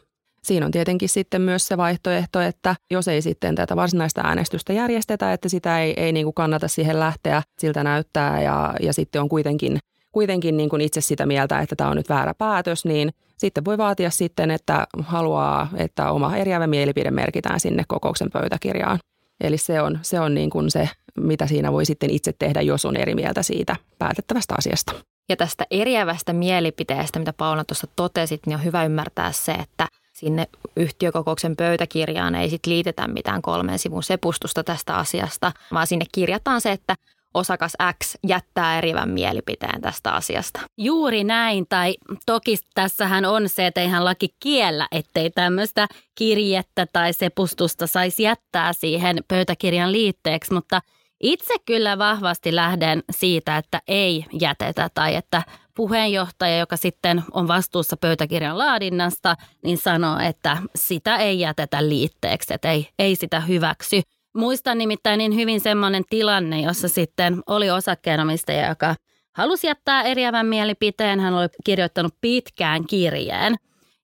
Siinä 0.47 0.65
on 0.65 0.71
tietenkin 0.71 1.09
sitten 1.09 1.41
myös 1.41 1.67
se 1.67 1.77
vaihtoehto, 1.77 2.41
että 2.41 2.75
jos 2.91 3.07
ei 3.07 3.21
sitten 3.21 3.55
tätä 3.55 3.75
varsinaista 3.75 4.21
äänestystä 4.23 4.73
järjestetä, 4.73 5.33
että 5.33 5.49
sitä 5.49 5.81
ei, 5.81 5.93
ei 5.97 6.11
niin 6.11 6.25
kuin 6.25 6.33
kannata 6.33 6.67
siihen 6.67 6.99
lähteä, 6.99 7.43
siltä 7.59 7.83
näyttää 7.83 8.41
ja, 8.41 8.73
ja 8.81 8.93
sitten 8.93 9.21
on 9.21 9.29
kuitenkin, 9.29 9.77
kuitenkin 10.11 10.57
niin 10.57 10.69
kuin 10.69 10.81
itse 10.81 11.01
sitä 11.01 11.25
mieltä, 11.25 11.59
että 11.59 11.75
tämä 11.75 11.89
on 11.89 11.97
nyt 11.97 12.09
väärä 12.09 12.33
päätös, 12.33 12.85
niin 12.85 13.09
sitten 13.37 13.65
voi 13.65 13.77
vaatia 13.77 14.09
sitten, 14.09 14.51
että 14.51 14.87
haluaa, 14.99 15.67
että 15.77 16.11
oma 16.11 16.35
eriävä 16.35 16.67
mielipide 16.67 17.11
merkitään 17.11 17.59
sinne 17.59 17.83
kokouksen 17.87 18.31
pöytäkirjaan. 18.31 18.99
Eli 19.41 19.57
se 19.57 19.81
on, 19.81 19.99
se 20.01 20.19
on 20.19 20.33
niin 20.33 20.49
kuin 20.49 20.71
se, 20.71 20.89
mitä 21.19 21.47
siinä 21.47 21.71
voi 21.71 21.85
sitten 21.85 22.09
itse 22.09 22.33
tehdä, 22.39 22.61
jos 22.61 22.85
on 22.85 22.97
eri 22.97 23.15
mieltä 23.15 23.43
siitä 23.43 23.75
päätettävästä 23.99 24.55
asiasta. 24.57 24.93
Ja 25.29 25.35
tästä 25.35 25.65
eriävästä 25.71 26.33
mielipiteestä, 26.33 27.19
mitä 27.19 27.33
Paula 27.33 27.63
tuossa 27.63 27.87
totesit, 27.95 28.45
niin 28.45 28.55
on 28.55 28.63
hyvä 28.63 28.85
ymmärtää 28.85 29.31
se, 29.31 29.51
että 29.51 29.87
sinne 30.17 30.47
yhtiökokouksen 30.75 31.55
pöytäkirjaan 31.55 32.35
ei 32.35 32.49
sit 32.49 32.65
liitetä 32.65 33.07
mitään 33.07 33.41
kolmen 33.41 33.79
sivun 33.79 34.03
sepustusta 34.03 34.63
tästä 34.63 34.95
asiasta, 34.95 35.51
vaan 35.73 35.87
sinne 35.87 36.05
kirjataan 36.11 36.61
se, 36.61 36.71
että 36.71 36.95
osakas 37.33 37.73
X 38.03 38.15
jättää 38.27 38.77
erivän 38.77 39.09
mielipiteen 39.09 39.81
tästä 39.81 40.11
asiasta. 40.11 40.59
Juuri 40.77 41.23
näin, 41.23 41.65
tai 41.69 41.95
toki 42.25 42.57
tässähän 42.73 43.25
on 43.25 43.49
se, 43.49 43.67
että 43.67 43.81
eihän 43.81 44.05
laki 44.05 44.29
kiellä, 44.39 44.87
ettei 44.91 45.29
tämmöistä 45.29 45.87
kirjettä 46.15 46.85
tai 46.93 47.13
sepustusta 47.13 47.87
saisi 47.87 48.23
jättää 48.23 48.73
siihen 48.73 49.17
pöytäkirjan 49.27 49.91
liitteeksi, 49.91 50.53
mutta 50.53 50.81
itse 51.21 51.53
kyllä 51.65 51.97
vahvasti 51.97 52.55
lähden 52.55 53.03
siitä, 53.11 53.57
että 53.57 53.81
ei 53.87 54.25
jätetä 54.39 54.89
tai 54.93 55.15
että 55.15 55.41
puheenjohtaja, 55.77 56.57
joka 56.57 56.77
sitten 56.77 57.23
on 57.31 57.47
vastuussa 57.47 57.97
pöytäkirjan 57.97 58.57
laadinnasta, 58.57 59.35
niin 59.63 59.77
sanoo, 59.77 60.19
että 60.19 60.57
sitä 60.75 61.17
ei 61.17 61.39
jätetä 61.39 61.89
liitteeksi, 61.89 62.53
että 62.53 62.71
ei, 62.71 62.89
ei 62.99 63.15
sitä 63.15 63.39
hyväksy. 63.39 64.01
Muistan 64.35 64.77
nimittäin 64.77 65.17
niin 65.17 65.35
hyvin 65.35 65.59
semmoinen 65.59 66.03
tilanne, 66.09 66.61
jossa 66.61 66.87
sitten 66.87 67.41
oli 67.47 67.69
osakkeenomistaja, 67.71 68.69
joka 68.69 68.95
halusi 69.35 69.67
jättää 69.67 70.01
eriävän 70.01 70.45
mielipiteen. 70.45 71.19
Hän 71.19 71.33
oli 71.33 71.47
kirjoittanut 71.63 72.13
pitkään 72.21 72.85
kirjeen. 72.85 73.55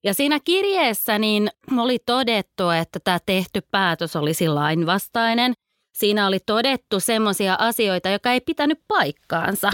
Ja 0.03 0.13
siinä 0.13 0.39
kirjeessä 0.39 1.19
niin 1.19 1.49
oli 1.77 1.99
todettu, 1.99 2.69
että 2.69 2.99
tämä 3.03 3.19
tehty 3.25 3.61
päätös 3.71 4.15
olisi 4.15 4.47
lainvastainen. 4.47 5.53
Siinä 5.93 6.27
oli 6.27 6.39
todettu 6.45 6.99
semmoisia 6.99 7.55
asioita, 7.59 8.09
joka 8.09 8.31
ei 8.31 8.41
pitänyt 8.41 8.79
paikkaansa. 8.87 9.71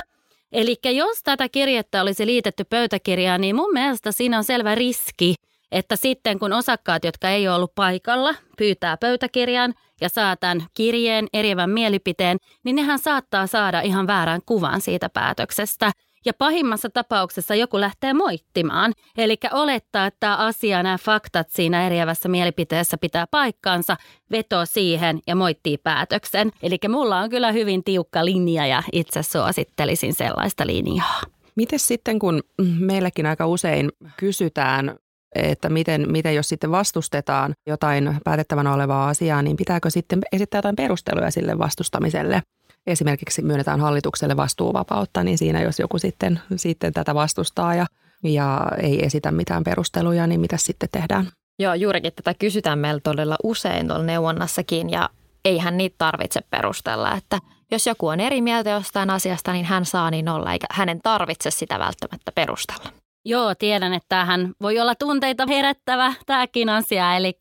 Eli 0.52 0.76
jos 0.84 1.24
tätä 1.24 1.50
kirjettä 1.50 2.02
olisi 2.02 2.26
liitetty 2.26 2.64
pöytäkirjaan, 2.64 3.42
niin 3.42 3.56
mun 3.56 3.74
mielestä 3.74 4.12
siinä 4.12 4.38
on 4.38 4.44
selvä 4.44 4.76
riski, 4.76 5.36
että 5.72 5.96
sitten 5.96 6.40
kun 6.40 6.54
osakkaat, 6.54 7.04
jotka 7.04 7.30
ei 7.30 7.48
ole 7.48 7.56
ollut 7.56 7.76
paikalla, 7.76 8.36
pyytää 8.58 8.98
pöytäkirjan 8.98 9.74
ja 10.02 10.10
saa 10.10 10.38
tämän 10.38 10.66
kirjeen, 10.74 11.28
eriävän 11.34 11.70
mielipiteen, 11.70 12.38
niin 12.64 12.76
nehän 12.76 13.00
saattaa 13.00 13.48
saada 13.48 13.82
ihan 13.82 14.08
väärän 14.08 14.42
kuvan 14.46 14.82
siitä 14.82 15.10
päätöksestä. 15.10 15.92
Ja 16.26 16.34
pahimmassa 16.34 16.90
tapauksessa 16.90 17.56
joku 17.56 17.80
lähtee 17.80 18.14
moittimaan. 18.14 18.94
Eli 19.18 19.38
olettaa, 19.52 20.06
että 20.06 20.18
tämä 20.20 20.38
asia, 20.38 20.84
nämä 20.84 20.98
faktat 20.98 21.50
siinä 21.50 21.86
eriävässä 21.86 22.30
mielipiteessä 22.30 22.98
pitää 22.98 23.28
paikkaansa, 23.28 23.98
veto 24.32 24.66
siihen 24.66 25.20
ja 25.28 25.36
moittii 25.36 25.78
päätöksen. 25.78 26.52
Eli 26.64 26.78
mulla 26.90 27.20
on 27.20 27.30
kyllä 27.30 27.52
hyvin 27.52 27.84
tiukka 27.84 28.26
linja 28.26 28.66
ja 28.66 28.84
itse 28.92 29.24
suosittelisin 29.24 30.14
sellaista 30.14 30.68
linjaa. 30.68 31.22
Miten 31.56 31.80
sitten, 31.80 32.20
kun 32.20 32.44
meilläkin 32.80 33.26
aika 33.26 33.48
usein 33.48 33.92
kysytään 34.18 34.96
että 35.36 35.70
miten, 35.70 36.12
miten 36.12 36.36
jos 36.36 36.50
sitten 36.50 36.72
vastustetaan 36.72 37.54
jotain 37.68 38.18
päätettävänä 38.24 38.74
olevaa 38.74 39.10
asiaa, 39.10 39.42
niin 39.42 39.58
pitääkö 39.58 39.90
sitten 39.90 40.20
esittää 40.32 40.58
jotain 40.58 40.76
perusteluja 40.76 41.32
sille 41.32 41.58
vastustamiselle. 41.58 42.42
Esimerkiksi 42.88 43.42
myönnetään 43.42 43.80
hallitukselle 43.80 44.38
vastuuvapautta, 44.38 45.24
niin 45.24 45.38
siinä 45.38 45.62
jos 45.62 45.80
joku 45.80 46.00
sitten, 46.00 46.40
sitten 46.56 46.94
tätä 46.94 47.16
vastustaa 47.16 47.76
ja, 47.76 47.86
ja 48.24 48.68
ei 48.82 49.06
esitä 49.06 49.32
mitään 49.32 49.64
perusteluja, 49.64 50.28
niin 50.28 50.40
mitä 50.40 50.58
sitten 50.58 50.90
tehdään? 50.92 51.28
Joo, 51.60 51.74
juurikin 51.74 52.14
tätä 52.16 52.34
kysytään 52.34 52.80
meillä 52.80 53.00
todella 53.04 53.36
usein 53.44 53.88
tuolla 53.88 54.04
neuvonnassakin 54.04 54.90
ja 54.90 55.10
eihän 55.46 55.78
niitä 55.78 55.96
tarvitse 55.98 56.42
perustella, 56.50 57.16
että 57.16 57.40
jos 57.72 57.88
joku 57.88 58.08
on 58.08 58.20
eri 58.20 58.42
mieltä 58.42 58.70
jostain 58.70 59.10
asiasta, 59.10 59.54
niin 59.54 59.66
hän 59.66 59.86
saa 59.86 60.12
niin 60.12 60.30
olla, 60.30 60.54
eikä 60.54 60.68
hänen 60.72 61.00
tarvitse 61.04 61.52
sitä 61.52 61.80
välttämättä 61.80 62.32
perustella. 62.32 62.90
Joo, 63.26 63.56
tiedän, 63.56 63.94
että 63.94 64.06
tämähän 64.10 64.52
voi 64.62 64.80
olla 64.80 64.96
tunteita 64.96 65.46
herättävä 65.48 66.14
tämäkin 66.26 66.70
asia, 66.70 67.16
eli 67.16 67.34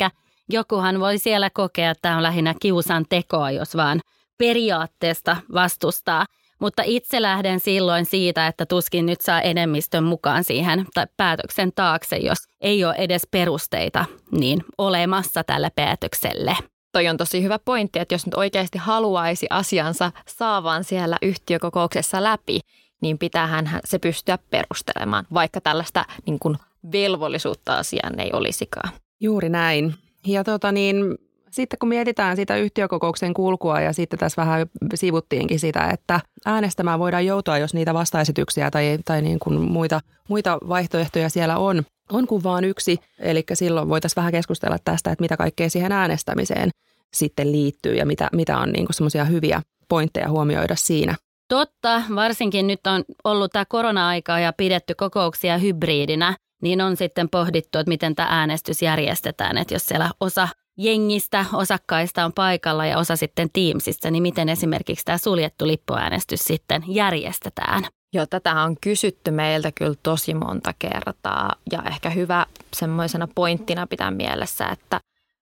jokuhan 0.49 1.01
voi 1.01 1.19
siellä 1.19 1.51
kokea, 1.51 1.91
että 1.91 2.03
tämä 2.03 2.17
on 2.17 2.23
lähinnä 2.23 2.55
kiusan 2.61 3.05
tekoa, 3.09 3.51
jos 3.51 3.77
vaan 3.77 4.01
periaatteesta 4.39 5.37
vastustaa. 5.53 6.27
Mutta 6.61 6.83
itse 6.87 7.23
lähden 7.23 7.61
silloin 7.61 8.07
siitä, 8.07 8.47
että 8.47 8.67
tuskin 8.67 9.07
nyt 9.07 9.21
saa 9.21 9.41
enemmistön 9.41 10.05
mukaan 10.05 10.45
siihen 10.45 10.87
tai 10.95 11.07
päätöksen 11.17 11.73
taakse, 11.75 12.17
jos 12.17 12.39
ei 12.61 12.85
ole 12.85 12.95
edes 12.99 13.23
perusteita 13.31 14.05
niin 14.31 14.65
olemassa 14.79 15.45
tälle 15.45 15.71
päätökselle. 15.75 16.57
Toi 16.93 17.09
on 17.09 17.17
tosi 17.17 17.43
hyvä 17.43 17.59
pointti, 17.59 17.99
että 17.99 18.15
jos 18.15 18.27
nyt 18.27 18.35
oikeasti 18.35 18.79
haluaisi 18.79 19.47
asiansa 19.51 20.13
saavan 20.29 20.85
siellä 20.85 21.17
yhtiökokouksessa 21.23 22.23
läpi, 22.23 22.61
niin 23.03 23.19
pitäähän 23.19 23.81
se 23.85 23.99
pystyä 23.99 24.39
perustelemaan, 24.51 25.27
vaikka 25.35 25.61
tällaista 25.61 26.05
niin 26.27 26.39
kuin 26.39 26.57
velvollisuutta 26.93 27.79
asiaan 27.79 28.21
ei 28.21 28.31
olisikaan. 28.33 28.93
Juuri 29.21 29.49
näin. 29.49 29.95
Ja 30.27 30.45
tota 30.45 30.73
niin, 30.73 31.19
sitten 31.51 31.79
kun 31.79 31.89
mietitään 31.89 32.37
sitä 32.37 32.57
yhtiökokouksen 32.57 33.35
kulkua 33.35 33.81
ja 33.81 33.93
sitten 33.93 34.19
tässä 34.19 34.43
vähän 34.43 34.67
sivuttiinkin 34.95 35.61
sitä, 35.61 35.91
että 35.91 36.21
äänestämään 36.45 36.99
voidaan 36.99 37.27
joutua, 37.27 37.59
jos 37.59 37.75
niitä 37.75 37.95
vastaesityksiä 37.95 38.71
tai, 38.71 38.99
tai 39.05 39.23
niin 39.23 39.39
kuin 39.39 39.61
muita, 39.61 40.01
muita 40.29 40.59
vaihtoehtoja 40.69 41.29
siellä 41.29 41.59
on, 41.59 41.83
on 42.13 42.27
kuin 42.27 42.43
vain 42.43 42.65
yksi. 42.65 42.99
Eli 43.19 43.45
silloin 43.53 43.89
voitaisiin 43.89 44.17
vähän 44.17 44.33
keskustella 44.33 44.77
tästä, 44.85 45.11
että 45.13 45.23
mitä 45.23 45.37
kaikkea 45.37 45.71
siihen 45.71 45.93
äänestämiseen 45.93 46.71
sitten 47.13 47.53
liittyy 47.53 47.95
ja 47.95 48.07
mitä, 48.07 48.29
mitä 48.33 48.59
on 48.59 48.73
niin 48.73 48.87
semmoisia 48.91 49.25
hyviä 49.25 49.63
pointteja 49.89 50.31
huomioida 50.31 50.77
siinä. 50.77 51.15
Totta, 51.49 52.03
varsinkin 52.15 52.67
nyt 52.67 52.87
on 52.87 53.05
ollut 53.25 53.53
tämä 53.53 53.65
korona-aika 53.65 54.39
ja 54.39 54.53
pidetty 54.53 54.95
kokouksia 54.95 55.59
hybridinä, 55.59 56.37
niin 56.63 56.81
on 56.81 56.97
sitten 56.97 57.29
pohdittu, 57.29 57.79
että 57.79 57.89
miten 57.89 58.15
tämä 58.15 58.29
äänestys 58.31 58.83
järjestetään. 58.83 59.59
Että 59.59 59.75
jos 59.75 59.87
siellä 59.87 60.11
osa 60.21 60.49
jengistä, 60.79 61.45
osakkaista 61.53 62.25
on 62.25 62.33
paikalla 62.33 62.87
ja 62.87 62.99
osa 62.99 63.17
sitten 63.17 63.51
Teamsissa, 63.53 64.11
niin 64.11 64.23
miten 64.23 64.49
esimerkiksi 64.49 65.05
tämä 65.05 65.19
suljettu 65.19 65.67
lippuäänestys 65.67 66.41
sitten 66.41 66.85
järjestetään? 66.87 67.85
Joo, 68.13 68.27
tätä 68.27 68.63
on 68.63 68.77
kysytty 68.81 69.31
meiltä 69.31 69.73
kyllä 69.73 69.95
tosi 70.03 70.35
monta 70.35 70.75
kertaa 70.79 71.55
ja 71.73 71.83
ehkä 71.87 72.11
hyvä 72.11 72.47
semmoisena 72.75 73.29
pointtina 73.35 73.87
pitää 73.87 74.11
mielessä, 74.11 74.67
että 74.67 75.01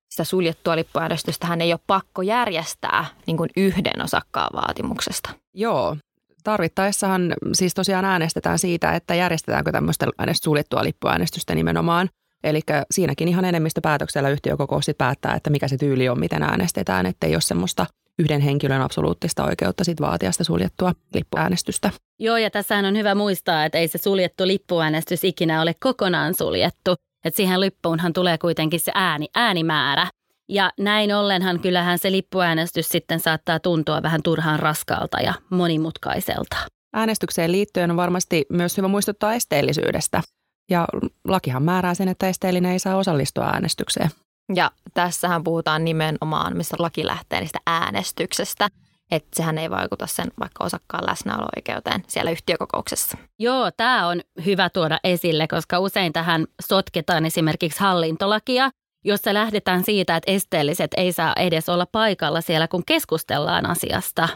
sitä 0.09 0.25
suljettua 0.25 0.77
lippuäänestystä 0.77 1.46
hän 1.46 1.61
ei 1.61 1.72
ole 1.72 1.81
pakko 1.87 2.22
järjestää 2.22 3.05
niin 3.27 3.37
kuin 3.37 3.51
yhden 3.57 4.05
osakkaan 4.05 4.51
vaatimuksesta. 4.55 5.31
Joo, 5.55 5.96
tarvittaessahan 6.44 7.35
siis 7.53 7.75
tosiaan 7.75 8.05
äänestetään 8.05 8.59
siitä, 8.59 8.92
että 8.92 9.14
järjestetäänkö 9.14 9.72
tämmöistä 9.72 10.07
suljettua 10.42 10.85
lippuäänestystä 10.85 11.55
nimenomaan. 11.55 12.09
Eli 12.47 12.61
siinäkin 12.91 13.29
ihan 13.29 13.45
enemmistöpäätöksellä 13.45 14.29
yhtiökokous 14.29 14.91
päättää, 14.99 15.35
että 15.35 15.51
mikä 15.51 15.69
se 15.69 15.77
tyyli 15.77 16.09
on, 16.09 16.21
miten 16.21 16.43
äänestetään, 16.43 17.07
ettei 17.07 17.35
ole 17.35 17.41
semmoista 17.41 17.87
yhden 18.19 18.41
henkilön 18.41 18.83
absoluuttista 18.83 19.45
oikeutta 19.45 19.85
sit 19.85 20.01
vaatia 20.01 20.33
sitä 20.33 20.45
suljettua 20.45 20.93
lippuäänestystä. 21.15 21.91
Joo, 22.19 22.37
ja 22.37 22.51
tässähän 22.51 22.85
on 22.85 22.97
hyvä 22.97 23.15
muistaa, 23.15 23.65
että 23.65 23.79
ei 23.79 23.89
se 23.89 23.99
suljettu 23.99 24.47
lippuäänestys 24.47 25.25
ikinä 25.25 25.63
ole 25.63 25.75
kokonaan 25.81 26.35
suljettu. 26.35 26.95
Että 27.25 27.37
siihen 27.37 27.61
lippuunhan 27.61 28.13
tulee 28.13 28.39
kuitenkin 28.39 28.81
se 28.81 28.93
ääni, 28.95 29.27
äänimäärä. 29.35 30.07
Ja 30.49 30.71
näin 30.79 31.15
ollenhan 31.15 31.61
kyllähän 31.61 31.99
se 31.99 32.13
lippuäänestys 32.13 32.89
sitten 32.89 33.21
saattaa 33.21 33.61
tuntua 33.61 34.03
vähän 34.03 34.23
turhaan 34.23 34.59
raskalta 34.59 35.21
ja 35.21 35.35
monimutkaiselta. 35.51 36.57
Äänestykseen 36.93 37.53
liittyen 37.53 37.91
on 37.91 37.97
varmasti 37.97 38.47
myös 38.53 38.77
hyvä 38.77 38.89
muistuttaa 38.89 39.35
esteellisyydestä. 39.35 40.23
Ja 40.70 40.88
lakihan 41.24 41.62
määrää 41.62 41.94
sen, 41.94 42.09
että 42.09 42.29
esteellinen 42.29 42.72
ei 42.72 42.79
saa 42.79 42.96
osallistua 42.96 43.44
äänestykseen. 43.44 44.11
Ja 44.55 44.70
tässähän 44.94 45.44
puhutaan 45.44 45.85
nimenomaan, 45.85 46.57
missä 46.57 46.76
laki 46.79 47.07
lähtee 47.07 47.40
niistä 47.40 47.59
äänestyksestä. 47.66 48.68
että 49.11 49.29
sehän 49.37 49.59
ei 49.59 49.70
vaikuta 49.70 50.07
sen 50.07 50.26
vaikka 50.40 50.64
osakkaan 50.64 51.07
läsnäolo-oikeuteen 51.07 52.05
siellä 52.09 52.31
yhtiökokouksessa. 52.31 53.18
Joo, 53.38 53.70
tämä 53.76 54.07
on 54.07 54.20
hyvä 54.44 54.70
tuoda 54.70 54.98
esille, 55.05 55.46
koska 55.46 55.79
usein 55.79 56.12
tähän 56.12 56.46
sotketaan 56.62 57.26
esimerkiksi 57.26 57.81
hallintolakia, 57.81 58.70
jossa 59.05 59.35
lähdetään 59.35 59.85
siitä, 59.85 60.16
että 60.16 60.33
esteelliset 60.33 60.90
ei 60.96 61.12
saa 61.12 61.33
edes 61.37 61.68
olla 61.68 61.87
paikalla 61.92 62.40
siellä, 62.40 62.68
kun 62.68 62.83
keskustellaan 62.87 63.66
asiasta. 63.66 64.29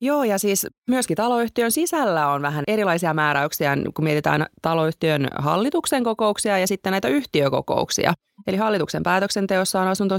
Joo, 0.00 0.24
ja 0.24 0.38
siis 0.38 0.66
myöskin 0.88 1.16
taloyhtiön 1.16 1.72
sisällä 1.72 2.28
on 2.28 2.42
vähän 2.42 2.64
erilaisia 2.66 3.14
määräyksiä, 3.14 3.76
kun 3.94 4.04
mietitään 4.04 4.46
taloyhtiön 4.62 5.28
hallituksen 5.38 6.04
kokouksia 6.04 6.58
ja 6.58 6.66
sitten 6.66 6.90
näitä 6.90 7.08
yhtiökokouksia. 7.08 8.14
Eli 8.46 8.56
hallituksen 8.56 9.02
päätöksenteossa 9.02 9.80
on 9.80 9.88
asunto 9.88 10.14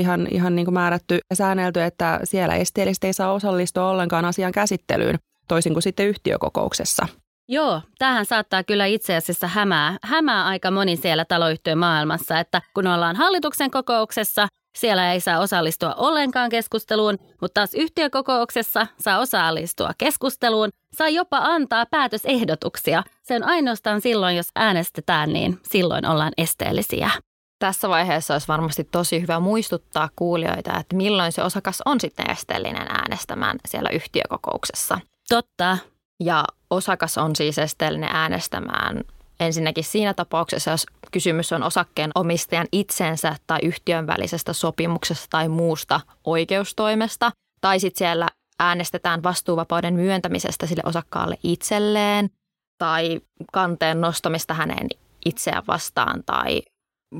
ihan, 0.00 0.28
ihan 0.30 0.56
niin 0.56 0.66
kuin 0.66 0.74
määrätty 0.74 1.18
ja 1.30 1.36
säännelty, 1.36 1.82
että 1.82 2.20
siellä 2.24 2.54
esteelliset 2.54 3.04
ei 3.04 3.12
saa 3.12 3.32
osallistua 3.32 3.90
ollenkaan 3.90 4.24
asian 4.24 4.52
käsittelyyn, 4.52 5.18
toisin 5.48 5.72
kuin 5.72 5.82
sitten 5.82 6.08
yhtiökokouksessa. 6.08 7.06
Joo, 7.48 7.80
tähän 7.98 8.26
saattaa 8.26 8.64
kyllä 8.64 8.86
itse 8.86 9.16
asiassa 9.16 9.46
hämää, 9.46 9.96
hämää 10.02 10.44
aika 10.46 10.70
moni 10.70 10.96
siellä 10.96 11.24
taloyhtiön 11.24 11.78
maailmassa, 11.78 12.40
että 12.40 12.62
kun 12.74 12.86
ollaan 12.86 13.16
hallituksen 13.16 13.70
kokouksessa, 13.70 14.48
siellä 14.76 15.12
ei 15.12 15.20
saa 15.20 15.38
osallistua 15.38 15.94
ollenkaan 15.94 16.50
keskusteluun, 16.50 17.18
mutta 17.40 17.54
taas 17.54 17.74
yhtiökokouksessa 17.74 18.86
saa 19.00 19.18
osallistua 19.18 19.90
keskusteluun, 19.98 20.68
saa 20.94 21.08
jopa 21.08 21.38
antaa 21.38 21.86
päätösehdotuksia. 21.86 23.02
Se 23.22 23.36
on 23.36 23.42
ainoastaan 23.42 24.00
silloin, 24.00 24.36
jos 24.36 24.48
äänestetään, 24.54 25.32
niin 25.32 25.60
silloin 25.62 26.06
ollaan 26.06 26.32
esteellisiä. 26.38 27.10
Tässä 27.58 27.88
vaiheessa 27.88 28.34
olisi 28.34 28.48
varmasti 28.48 28.84
tosi 28.84 29.20
hyvä 29.20 29.40
muistuttaa 29.40 30.08
kuulijoita, 30.16 30.78
että 30.80 30.96
milloin 30.96 31.32
se 31.32 31.42
osakas 31.42 31.82
on 31.84 32.00
sitten 32.00 32.30
esteellinen 32.30 32.86
äänestämään 32.88 33.58
siellä 33.68 33.90
yhtiökokouksessa. 33.90 34.98
Totta. 35.28 35.78
Ja 36.20 36.44
osakas 36.70 37.18
on 37.18 37.36
siis 37.36 37.58
esteellinen 37.58 38.10
äänestämään 38.12 39.04
ensinnäkin 39.42 39.84
siinä 39.84 40.14
tapauksessa, 40.14 40.70
jos 40.70 40.86
kysymys 41.10 41.52
on 41.52 41.62
osakkeen 41.62 42.10
omistajan 42.14 42.66
itsensä 42.72 43.36
tai 43.46 43.58
yhtiön 43.62 44.06
välisestä 44.06 44.52
sopimuksesta 44.52 45.26
tai 45.30 45.48
muusta 45.48 46.00
oikeustoimesta, 46.24 47.30
tai 47.60 47.80
sitten 47.80 47.98
siellä 47.98 48.28
äänestetään 48.58 49.22
vastuuvapauden 49.22 49.94
myöntämisestä 49.94 50.66
sille 50.66 50.82
osakkaalle 50.86 51.36
itselleen 51.42 52.30
tai 52.78 53.20
kanteen 53.52 54.00
nostamista 54.00 54.54
hänen 54.54 54.88
itseään 55.24 55.62
vastaan 55.68 56.22
tai 56.26 56.62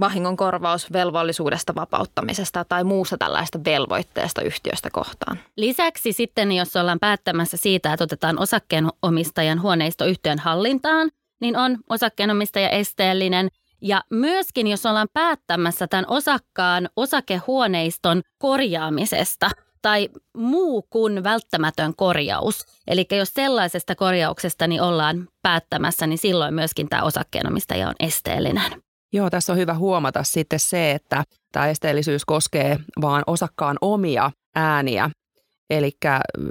vahingonkorvausvelvollisuudesta 0.01 1.75
vapauttamisesta 1.75 2.65
tai 2.65 2.85
muusta 2.85 3.19
tällaista 3.19 3.61
velvoitteesta 3.65 4.43
yhtiöstä 4.43 4.91
kohtaan. 4.93 5.39
Lisäksi 5.57 6.13
sitten, 6.13 6.53
jos 6.53 6.77
ollaan 6.77 7.01
päättämässä 7.01 7.57
siitä, 7.57 7.93
että 7.93 8.05
otetaan 8.05 8.39
osakkeenomistajan 8.39 9.63
huoneisto 9.63 10.05
yhtiön 10.05 10.39
hallintaan, 10.39 11.11
niin 11.43 11.57
on 11.57 11.79
osakkeenomistaja 11.89 12.69
esteellinen. 12.69 13.49
Ja 13.81 14.03
myöskin, 14.11 14.67
jos 14.67 14.87
ollaan 14.87 15.09
päättämässä 15.13 15.87
tämän 15.87 16.05
osakkaan 16.09 16.89
osakehuoneiston 16.97 18.23
korjaamisesta 18.39 19.51
tai 19.83 20.09
muu 20.37 20.83
kuin 20.83 21.25
välttämätön 21.25 21.97
korjaus. 21.97 22.65
Eli 22.87 23.07
jos 23.11 23.35
sellaisesta 23.35 23.95
korjauksesta 23.95 24.67
niin 24.67 24.83
ollaan 24.83 25.29
päättämässä, 25.43 26.07
niin 26.07 26.19
silloin 26.19 26.55
myöskin 26.55 26.89
tämä 26.89 27.03
osakkeenomistaja 27.03 27.89
on 27.89 27.95
esteellinen. 28.01 28.83
Joo, 29.13 29.31
tässä 29.31 29.53
on 29.53 29.59
hyvä 29.59 29.75
huomata 29.75 30.23
sitten 30.23 30.61
se, 30.61 30.91
että 30.91 31.25
tämä 31.53 31.69
esteellisyys 31.69 32.25
koskee 32.25 32.79
vaan 33.01 33.23
osakkaan 33.27 33.77
omia 33.81 34.31
ääniä. 34.55 35.11
Eli 35.71 35.93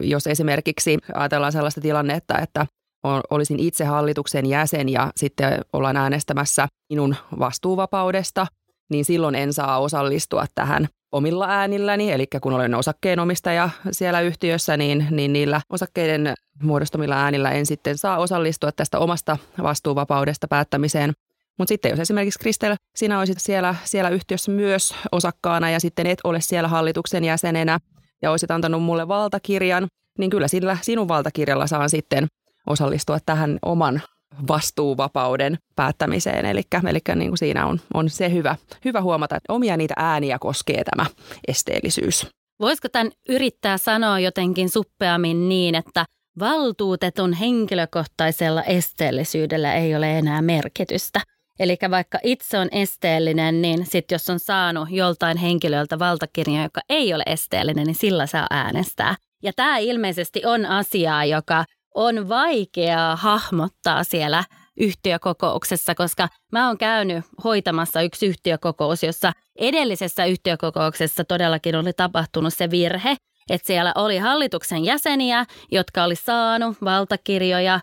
jos 0.01 0.27
esimerkiksi 0.27 0.97
ajatellaan 1.13 1.51
sellaista 1.51 1.81
tilannetta, 1.81 2.39
että 2.39 2.65
olisin 3.03 3.59
itse 3.59 3.85
hallituksen 3.85 4.45
jäsen 4.45 4.89
ja 4.89 5.11
sitten 5.15 5.59
ollaan 5.73 5.97
äänestämässä 5.97 6.67
minun 6.89 7.15
vastuuvapaudesta, 7.39 8.47
niin 8.89 9.05
silloin 9.05 9.35
en 9.35 9.53
saa 9.53 9.79
osallistua 9.79 10.45
tähän 10.55 10.87
omilla 11.11 11.47
äänilläni. 11.49 12.11
Eli 12.11 12.27
kun 12.41 12.53
olen 12.53 12.75
osakkeenomistaja 12.75 13.69
siellä 13.91 14.21
yhtiössä, 14.21 14.77
niin, 14.77 15.07
niin 15.11 15.33
niillä 15.33 15.61
osakkeiden 15.69 16.33
muodostamilla 16.63 17.15
äänillä 17.15 17.51
en 17.51 17.65
sitten 17.65 17.97
saa 17.97 18.17
osallistua 18.17 18.71
tästä 18.71 18.99
omasta 18.99 19.37
vastuuvapaudesta 19.63 20.47
päättämiseen. 20.47 21.13
Mutta 21.57 21.69
sitten 21.69 21.89
jos 21.89 21.99
esimerkiksi 21.99 22.39
Kristel, 22.39 22.75
sinä 22.95 23.19
olisit 23.19 23.39
siellä, 23.39 23.75
siellä 23.83 24.09
yhtiössä 24.09 24.51
myös 24.51 24.95
osakkaana 25.11 25.69
ja 25.69 25.79
sitten 25.79 26.07
et 26.07 26.19
ole 26.23 26.41
siellä 26.41 26.67
hallituksen 26.67 27.23
jäsenenä 27.23 27.79
ja 28.21 28.31
olisit 28.31 28.51
antanut 28.51 28.83
mulle 28.83 29.07
valtakirjan, 29.07 29.87
niin 30.17 30.29
kyllä 30.29 30.47
sillä 30.47 30.77
sinun 30.81 31.07
valtakirjalla 31.07 31.67
saan 31.67 31.89
sitten 31.89 32.27
osallistua 32.67 33.17
tähän 33.25 33.59
oman 33.65 34.01
vastuuvapauden 34.47 35.57
päättämiseen. 35.75 36.45
Eli, 36.45 36.61
eli 36.89 36.99
niin 37.15 37.29
kuin 37.29 37.37
siinä 37.37 37.65
on, 37.65 37.79
on 37.93 38.09
se 38.09 38.31
hyvä, 38.31 38.55
hyvä 38.85 39.01
huomata, 39.01 39.35
että 39.35 39.53
omia 39.53 39.77
niitä 39.77 39.93
ääniä 39.97 40.39
koskee 40.39 40.83
tämä 40.83 41.05
esteellisyys. 41.47 42.27
Voisiko 42.59 42.89
tämän 42.89 43.11
yrittää 43.29 43.77
sanoa 43.77 44.19
jotenkin 44.19 44.69
suppeammin 44.69 45.49
niin, 45.49 45.75
että 45.75 46.05
valtuutetun 46.39 47.33
henkilökohtaisella 47.33 48.63
esteellisyydellä 48.63 49.73
ei 49.73 49.95
ole 49.95 50.17
enää 50.17 50.41
merkitystä? 50.41 51.21
Eli 51.59 51.77
vaikka 51.91 52.19
itse 52.23 52.57
on 52.59 52.67
esteellinen, 52.71 53.61
niin 53.61 53.85
sitten 53.85 54.15
jos 54.15 54.29
on 54.29 54.39
saanut 54.39 54.87
joltain 54.91 55.37
henkilöltä 55.37 55.99
valtakirja, 55.99 56.63
joka 56.63 56.81
ei 56.89 57.13
ole 57.13 57.23
esteellinen, 57.25 57.85
niin 57.85 57.95
sillä 57.95 58.27
saa 58.27 58.47
äänestää. 58.49 59.15
Ja 59.43 59.51
tämä 59.55 59.77
ilmeisesti 59.77 60.41
on 60.45 60.65
asiaa, 60.65 61.25
joka 61.25 61.65
on 61.95 62.29
vaikeaa 62.29 63.15
hahmottaa 63.15 64.03
siellä 64.03 64.43
yhtiökokouksessa, 64.79 65.95
koska 65.95 66.27
mä 66.51 66.67
oon 66.67 66.77
käynyt 66.77 67.25
hoitamassa 67.43 68.01
yksi 68.01 68.25
yhtiökokous, 68.25 69.03
jossa 69.03 69.31
edellisessä 69.59 70.25
yhtiökokouksessa 70.25 71.23
todellakin 71.23 71.75
oli 71.75 71.93
tapahtunut 71.93 72.53
se 72.53 72.69
virhe, 72.69 73.15
että 73.49 73.67
siellä 73.67 73.91
oli 73.95 74.17
hallituksen 74.17 74.85
jäseniä, 74.85 75.45
jotka 75.71 76.03
oli 76.03 76.15
saanut 76.15 76.77
valtakirjoja 76.83 77.79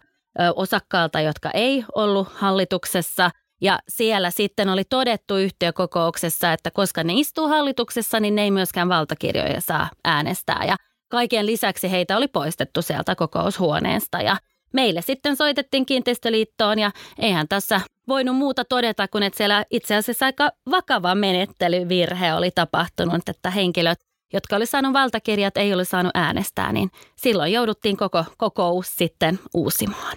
osakkaalta, 0.56 1.20
jotka 1.20 1.50
ei 1.54 1.84
ollut 1.94 2.28
hallituksessa. 2.34 3.30
Ja 3.60 3.78
siellä 3.88 4.30
sitten 4.30 4.68
oli 4.68 4.84
todettu 4.84 5.36
yhtiökokouksessa, 5.36 6.52
että 6.52 6.70
koska 6.70 7.04
ne 7.04 7.12
istuu 7.16 7.48
hallituksessa, 7.48 8.20
niin 8.20 8.34
ne 8.34 8.42
ei 8.42 8.50
myöskään 8.50 8.88
valtakirjoja 8.88 9.60
saa 9.60 9.90
äänestää. 10.04 10.64
Ja 10.66 10.76
Kaiken 11.08 11.46
lisäksi 11.46 11.90
heitä 11.90 12.16
oli 12.16 12.28
poistettu 12.28 12.82
sieltä 12.82 13.14
kokoushuoneesta 13.14 14.22
ja 14.22 14.36
meille 14.72 15.02
sitten 15.02 15.36
soitettiin 15.36 15.86
kiinteistöliittoon 15.86 16.78
ja 16.78 16.90
eihän 17.18 17.48
tässä 17.48 17.80
voinut 18.08 18.36
muuta 18.36 18.64
todeta 18.64 19.08
kuin, 19.08 19.22
että 19.22 19.36
siellä 19.36 19.64
itse 19.70 19.96
asiassa 19.96 20.26
aika 20.26 20.50
vakava 20.70 21.14
menettelyvirhe 21.14 22.34
oli 22.34 22.50
tapahtunut, 22.50 23.28
että 23.28 23.50
henkilöt, 23.50 23.98
jotka 24.32 24.56
oli 24.56 24.66
saanut 24.66 24.92
valtakirjat, 24.92 25.56
ei 25.56 25.74
ole 25.74 25.84
saanut 25.84 26.12
äänestää, 26.14 26.72
niin 26.72 26.90
silloin 27.16 27.52
jouduttiin 27.52 27.96
koko 27.96 28.24
kokous 28.36 28.96
sitten 28.96 29.38
uusimaan. 29.54 30.16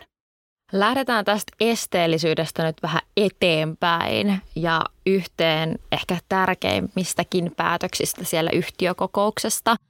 Lähdetään 0.72 1.26
tästä 1.26 1.52
esteellisyydestä 1.60 2.64
nyt 2.64 2.78
vähän 2.84 3.02
eteenpäin 3.18 4.42
ja 4.56 4.82
yhteen 5.06 5.80
ehkä 5.92 6.18
tärkeimmistäkin 6.30 7.52
päätöksistä 7.58 8.24
siellä 8.24 8.52
yhtiökokouksesta– 8.54 9.76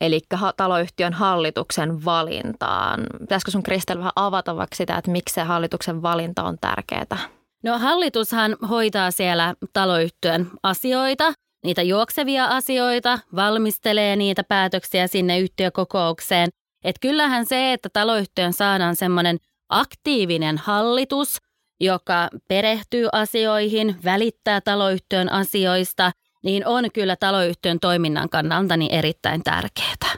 eli 0.00 0.20
taloyhtiön 0.56 1.12
hallituksen 1.12 2.04
valintaan. 2.04 3.06
Pitäisikö 3.20 3.50
sun 3.50 3.62
Kristel 3.62 3.98
vähän 3.98 4.12
avata 4.16 4.56
vaikka 4.56 4.76
sitä, 4.76 4.96
että 4.96 5.10
miksi 5.10 5.34
se 5.34 5.42
hallituksen 5.42 6.02
valinta 6.02 6.42
on 6.42 6.58
tärkeää? 6.60 7.18
No 7.62 7.78
hallitushan 7.78 8.56
hoitaa 8.68 9.10
siellä 9.10 9.54
taloyhtiön 9.72 10.50
asioita, 10.62 11.32
niitä 11.64 11.82
juoksevia 11.82 12.44
asioita, 12.44 13.18
valmistelee 13.36 14.16
niitä 14.16 14.44
päätöksiä 14.44 15.06
sinne 15.06 15.38
yhtiökokoukseen. 15.38 16.48
Että 16.84 17.00
kyllähän 17.00 17.46
se, 17.46 17.72
että 17.72 17.88
taloyhtiön 17.92 18.52
saadaan 18.52 18.96
semmoinen 18.96 19.38
aktiivinen 19.68 20.58
hallitus, 20.58 21.38
joka 21.80 22.28
perehtyy 22.48 23.08
asioihin, 23.12 23.96
välittää 24.04 24.60
taloyhtiön 24.60 25.32
asioista– 25.32 26.12
niin 26.44 26.66
on 26.66 26.84
kyllä 26.94 27.16
taloyhtiön 27.16 27.80
toiminnan 27.80 28.28
kannalta 28.28 28.76
niin 28.76 28.92
erittäin 28.94 29.42
tärkeää. 29.42 30.14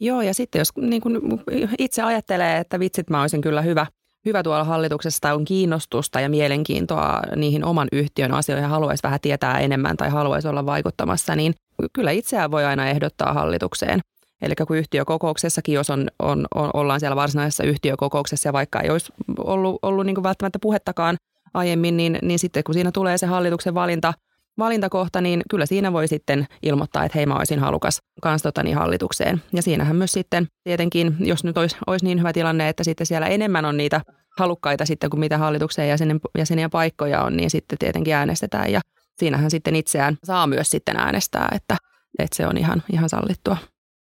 Joo, 0.00 0.22
ja 0.22 0.34
sitten 0.34 0.58
jos 0.58 0.68
niin 0.76 1.02
kun 1.02 1.42
itse 1.78 2.02
ajattelee, 2.02 2.58
että 2.58 2.80
vitsit 2.80 3.10
mä 3.10 3.20
olisin 3.20 3.40
kyllä 3.40 3.62
hyvä, 3.62 3.86
hyvä 4.24 4.42
tuolla 4.42 4.64
hallituksessa 4.64 5.34
on 5.34 5.44
kiinnostusta 5.44 6.20
ja 6.20 6.28
mielenkiintoa 6.28 7.22
niihin 7.36 7.64
oman 7.64 7.88
yhtiön 7.92 8.34
asioihin 8.34 8.62
ja 8.62 8.68
haluaisi 8.68 9.02
vähän 9.02 9.20
tietää 9.20 9.58
enemmän 9.60 9.96
tai 9.96 10.10
haluaisi 10.10 10.48
olla 10.48 10.66
vaikuttamassa, 10.66 11.36
niin 11.36 11.54
kyllä 11.92 12.10
itseään 12.10 12.50
voi 12.50 12.64
aina 12.64 12.88
ehdottaa 12.88 13.32
hallitukseen. 13.32 14.00
Eli 14.42 14.54
kun 14.66 14.76
yhtiökokouksessakin, 14.76 15.74
jos 15.74 15.90
on, 15.90 16.08
on, 16.18 16.46
on, 16.54 16.70
ollaan 16.74 17.00
siellä 17.00 17.16
varsinaisessa 17.16 17.64
yhtiökokouksessa 17.64 18.48
ja 18.48 18.52
vaikka 18.52 18.80
ei 18.80 18.90
olisi 18.90 19.12
ollut, 19.38 19.78
ollut 19.82 20.06
niin 20.06 20.22
välttämättä 20.22 20.58
puhettakaan 20.62 21.16
aiemmin, 21.54 21.96
niin, 21.96 22.18
niin 22.22 22.38
sitten 22.38 22.64
kun 22.64 22.74
siinä 22.74 22.92
tulee 22.92 23.18
se 23.18 23.26
hallituksen 23.26 23.74
valinta– 23.74 24.14
valintakohta, 24.58 25.20
niin 25.20 25.42
kyllä 25.50 25.66
siinä 25.66 25.92
voi 25.92 26.08
sitten 26.08 26.46
ilmoittaa, 26.62 27.04
että 27.04 27.18
hei 27.18 27.26
mä 27.26 27.34
olisin 27.34 27.58
halukas 27.58 28.02
kans 28.22 28.42
totani 28.42 28.72
hallitukseen. 28.72 29.42
Ja 29.52 29.62
siinähän 29.62 29.96
myös 29.96 30.12
sitten 30.12 30.46
tietenkin, 30.64 31.16
jos 31.20 31.44
nyt 31.44 31.58
olisi, 31.58 31.76
olisi 31.86 32.04
niin 32.04 32.18
hyvä 32.18 32.32
tilanne, 32.32 32.68
että 32.68 32.84
sitten 32.84 33.06
siellä 33.06 33.26
enemmän 33.26 33.64
on 33.64 33.76
niitä 33.76 34.00
halukkaita 34.38 34.86
sitten 34.86 35.10
kuin 35.10 35.20
mitä 35.20 35.38
hallituksen 35.38 35.88
jäsenen, 35.88 36.20
jäseniä 36.38 36.68
paikkoja 36.68 37.22
on, 37.22 37.36
niin 37.36 37.50
sitten 37.50 37.78
tietenkin 37.78 38.14
äänestetään 38.14 38.72
ja 38.72 38.80
siinähän 39.18 39.50
sitten 39.50 39.76
itseään 39.76 40.16
saa 40.24 40.46
myös 40.46 40.70
sitten 40.70 40.96
äänestää, 40.96 41.48
että, 41.54 41.76
että 42.18 42.36
se 42.36 42.46
on 42.46 42.58
ihan, 42.58 42.82
ihan 42.92 43.08
sallittua. 43.08 43.56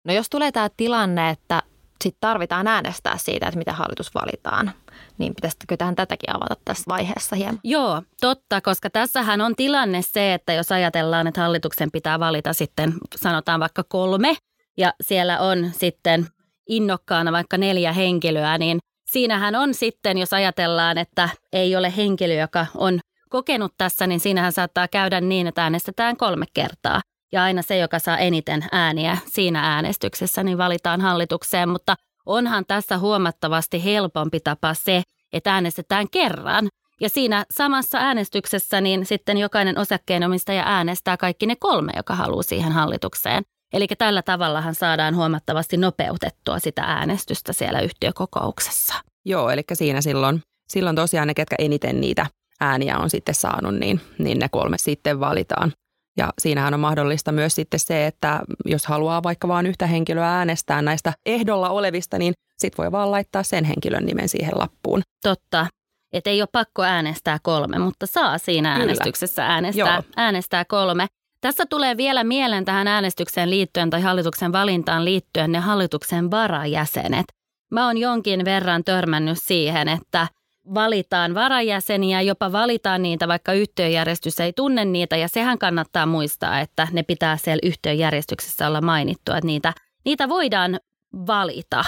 No 0.06 0.14
jos 0.14 0.30
tulee 0.30 0.52
tämä 0.52 0.70
tilanne, 0.78 1.30
että 1.30 1.64
sitten 2.04 2.22
tarvitaan 2.22 2.68
äänestää 2.68 3.18
siitä, 3.18 3.48
että 3.48 3.58
mitä 3.58 3.74
hallitus 3.74 4.16
valitaan, 4.16 4.72
niin 5.18 5.36
pitäisikö 5.36 5.78
tähän 5.78 5.96
tätäkin 5.96 6.36
avata 6.36 6.56
tässä 6.66 6.84
vaiheessa 6.88 7.36
hieman? 7.36 7.60
Joo, 7.64 8.02
totta, 8.22 8.62
koska 8.62 8.90
tässähän 8.90 9.42
on 9.42 9.56
tilanne 9.56 10.02
se, 10.02 10.34
että 10.34 10.54
jos 10.54 10.72
ajatellaan, 10.72 11.28
että 11.28 11.42
hallituksen 11.42 11.92
pitää 11.92 12.20
valita 12.20 12.54
sitten 12.54 12.94
sanotaan 13.16 13.60
vaikka 13.60 13.84
kolme 13.84 14.36
ja 14.78 14.94
siellä 15.02 15.40
on 15.40 15.72
sitten 15.74 16.28
innokkaana 16.70 17.32
vaikka 17.32 17.58
neljä 17.58 17.94
henkilöä, 17.94 18.58
niin 18.58 18.80
siinähän 19.06 19.56
on 19.56 19.74
sitten, 19.74 20.18
jos 20.18 20.34
ajatellaan, 20.34 20.98
että 20.98 21.30
ei 21.54 21.76
ole 21.76 21.94
henkilö, 21.98 22.34
joka 22.34 22.66
on 22.76 23.00
kokenut 23.30 23.74
tässä, 23.78 24.08
niin 24.08 24.20
siinähän 24.20 24.52
saattaa 24.52 24.88
käydä 24.88 25.22
niin, 25.22 25.48
että 25.48 25.64
äänestetään 25.64 26.18
kolme 26.18 26.46
kertaa. 26.54 27.02
Ja 27.34 27.44
aina 27.44 27.62
se, 27.62 27.78
joka 27.78 28.00
saa 28.00 28.18
eniten 28.18 28.66
ääniä 28.72 29.18
siinä 29.26 29.76
äänestyksessä, 29.76 30.44
niin 30.44 30.58
valitaan 30.58 31.02
hallitukseen. 31.02 31.70
Mutta 31.70 31.96
onhan 32.26 32.66
tässä 32.68 32.98
huomattavasti 32.98 33.84
helpompi 33.84 34.40
tapa 34.40 34.74
se, 34.74 35.02
että 35.34 35.54
äänestetään 35.54 36.10
kerran. 36.10 36.68
Ja 37.02 37.10
siinä 37.10 37.46
samassa 37.52 37.98
äänestyksessä 37.98 38.82
niin 38.82 39.06
sitten 39.06 39.38
jokainen 39.38 39.78
osakkeenomistaja 39.78 40.64
äänestää 40.66 41.18
kaikki 41.18 41.46
ne 41.46 41.56
kolme, 41.56 41.92
joka 41.96 42.16
haluaa 42.16 42.44
siihen 42.44 42.72
hallitukseen. 42.72 43.44
Eli 43.74 43.88
tällä 43.98 44.22
tavallahan 44.22 44.76
saadaan 44.76 45.16
huomattavasti 45.16 45.78
nopeutettua 45.78 46.60
sitä 46.60 46.82
äänestystä 46.82 47.54
siellä 47.54 47.80
yhtiökokouksessa. 47.80 48.94
Joo, 49.26 49.50
eli 49.50 49.62
siinä 49.74 50.02
silloin, 50.02 50.42
silloin 50.68 50.96
tosiaan 50.96 51.28
ne, 51.28 51.34
ketkä 51.34 51.56
eniten 51.60 52.02
niitä 52.02 52.26
ääniä 52.60 52.98
on 52.98 53.10
sitten 53.10 53.36
saanut, 53.36 53.76
niin, 53.76 54.02
niin 54.18 54.40
ne 54.40 54.50
kolme 54.50 54.78
sitten 54.78 55.20
valitaan. 55.20 55.74
Ja 56.18 56.34
siinähän 56.42 56.74
on 56.74 56.80
mahdollista 56.80 57.32
myös 57.32 57.56
sitten 57.56 57.80
se, 57.80 58.08
että 58.08 58.42
jos 58.66 58.86
haluaa 58.86 59.24
vaikka 59.24 59.48
vain 59.48 59.66
yhtä 59.66 59.88
henkilöä 59.88 60.38
äänestää 60.38 60.82
näistä 60.82 61.14
ehdolla 61.26 61.70
olevista, 61.70 62.18
niin 62.18 62.34
sitten 62.58 62.84
voi 62.84 62.92
vaan 62.92 63.12
laittaa 63.12 63.44
sen 63.44 63.66
henkilön 63.66 64.06
nimen 64.06 64.30
siihen 64.30 64.54
lappuun. 64.56 65.02
Totta. 65.24 65.68
Että 66.14 66.30
ei 66.30 66.42
ole 66.42 66.50
pakko 66.52 66.84
äänestää 66.84 67.38
kolme, 67.44 67.80
mutta 67.80 68.06
saa 68.06 68.38
siinä 68.38 68.74
Kyllä. 68.74 68.84
äänestyksessä 68.84 69.46
äänestää, 69.46 70.04
äänestää 70.16 70.66
kolme. 70.66 71.08
Tässä 71.42 71.66
tulee 71.70 71.98
vielä 71.98 72.24
mieleen 72.24 72.66
tähän 72.66 72.88
äänestykseen 72.88 73.50
liittyen 73.50 73.90
tai 73.90 74.02
hallituksen 74.02 74.52
valintaan 74.52 75.06
liittyen 75.06 75.52
ne 75.52 75.60
hallituksen 75.60 76.32
varajäsenet. 76.32 77.26
Mä 77.72 77.86
oon 77.86 77.98
jonkin 77.98 78.46
verran 78.46 78.84
törmännyt 78.84 79.38
siihen, 79.42 79.90
että 79.90 80.28
valitaan 80.74 81.34
varajäseniä, 81.34 82.22
jopa 82.22 82.52
valitaan 82.52 83.02
niitä, 83.02 83.28
vaikka 83.28 83.54
yhtiöjärjestys 83.54 84.40
ei 84.40 84.54
tunne 84.54 84.86
niitä. 84.86 85.18
Ja 85.18 85.28
sehän 85.28 85.58
kannattaa 85.58 86.06
muistaa, 86.06 86.60
että 86.60 86.88
ne 86.92 87.04
pitää 87.04 87.38
siellä 87.38 87.62
yhtiöjärjestyksessä 87.64 88.68
olla 88.68 88.82
mainittua, 88.82 89.38
että 89.38 89.48
niitä, 89.48 89.74
niitä 90.06 90.30
voidaan 90.30 90.80
valita. 91.28 91.86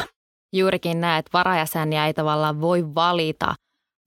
Juurikin 0.54 1.02
näet, 1.02 1.26
että 1.26 1.38
varajäseniä 1.38 2.08
ei 2.08 2.14
tavallaan 2.14 2.62
voi 2.62 2.96
valita 2.96 3.56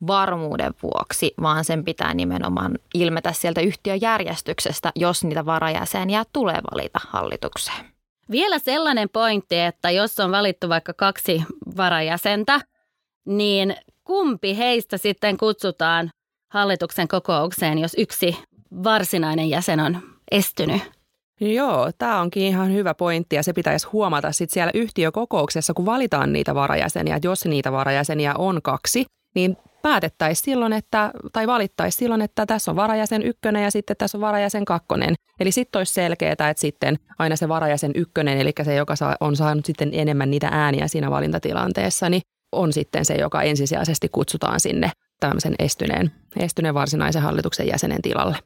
varmuuden 0.07 0.75
vuoksi, 0.83 1.35
vaan 1.43 1.65
sen 1.65 1.85
pitää 1.85 2.15
nimenomaan 2.15 2.79
ilmetä 2.95 3.33
sieltä 3.33 3.61
yhtiöjärjestyksestä, 3.61 4.93
jos 4.97 5.25
niitä 5.25 5.47
varajäseniä 5.47 6.25
tulee 6.33 6.59
valita 6.73 7.01
hallitukseen. 7.09 7.85
Vielä 8.31 8.59
sellainen 8.59 9.09
pointti, 9.09 9.59
että 9.59 9.91
jos 9.91 10.21
on 10.21 10.33
valittu 10.33 10.69
vaikka 10.69 10.95
kaksi 10.95 11.43
varajäsentä, 11.77 12.61
niin 13.27 13.77
kumpi 14.09 14.57
heistä 14.57 14.99
sitten 14.99 15.37
kutsutaan 15.37 16.11
hallituksen 16.53 17.09
kokoukseen, 17.09 17.79
jos 17.79 17.93
yksi 17.99 18.39
varsinainen 18.85 19.51
jäsen 19.51 19.81
on 19.81 19.99
estynyt? 20.31 20.83
Joo, 21.41 21.91
tämä 21.99 22.21
onkin 22.21 22.43
ihan 22.43 22.73
hyvä 22.73 22.95
pointti 22.95 23.37
ja 23.37 23.43
se 23.43 23.53
pitäisi 23.53 23.87
huomata 23.87 24.33
sitten 24.33 24.55
siellä 24.55 24.71
yhtiökokouksessa, 24.75 25.75
kun 25.75 25.87
valitaan 25.87 26.33
niitä 26.33 26.55
varajäseniä, 26.55 27.17
että 27.17 27.29
jos 27.29 27.45
niitä 27.45 27.73
varajäseniä 27.73 28.35
on 28.35 28.63
kaksi, 28.63 29.05
niin 29.35 29.57
päätettäisiin 29.83 30.45
silloin, 30.45 30.73
että, 30.73 31.11
tai 31.33 31.47
valittaisiin 31.47 31.99
silloin, 31.99 32.23
että 32.23 32.47
tässä 32.47 32.71
on 32.71 32.77
varajäsen 32.77 33.23
ykkönen 33.23 33.63
ja 33.65 33.71
sitten 33.71 33.97
tässä 33.97 34.19
on 34.19 34.23
varajäsen 34.23 34.65
kakkonen. 34.65 35.15
Eli 35.41 35.53
sitten 35.53 35.81
olisi 35.81 35.93
selkeää, 35.93 36.33
että 36.33 36.55
sitten 36.57 36.97
aina 37.19 37.37
se 37.37 37.49
varajäsen 37.49 37.93
ykkönen, 37.95 38.39
eli 38.39 38.53
se, 38.63 38.75
joka 38.75 38.95
on 39.21 39.37
saanut 39.37 39.67
sitten 39.67 39.91
enemmän 39.93 40.31
niitä 40.31 40.49
ääniä 40.53 40.89
siinä 40.89 41.11
valintatilanteessa, 41.11 42.09
niin 42.09 42.23
on 42.53 42.73
sitten 42.73 43.05
se, 43.05 43.15
joka 43.15 43.43
ensisijaisesti 43.43 44.09
kutsutaan 44.09 44.61
sinne 44.61 44.91
tämmöisen 45.21 45.55
estyneen, 45.59 46.11
estyneen 46.41 46.75
varsinaisen 46.75 47.23
hallituksen 47.23 47.67
jäsenen 47.67 48.03
tilalle. 48.03 48.37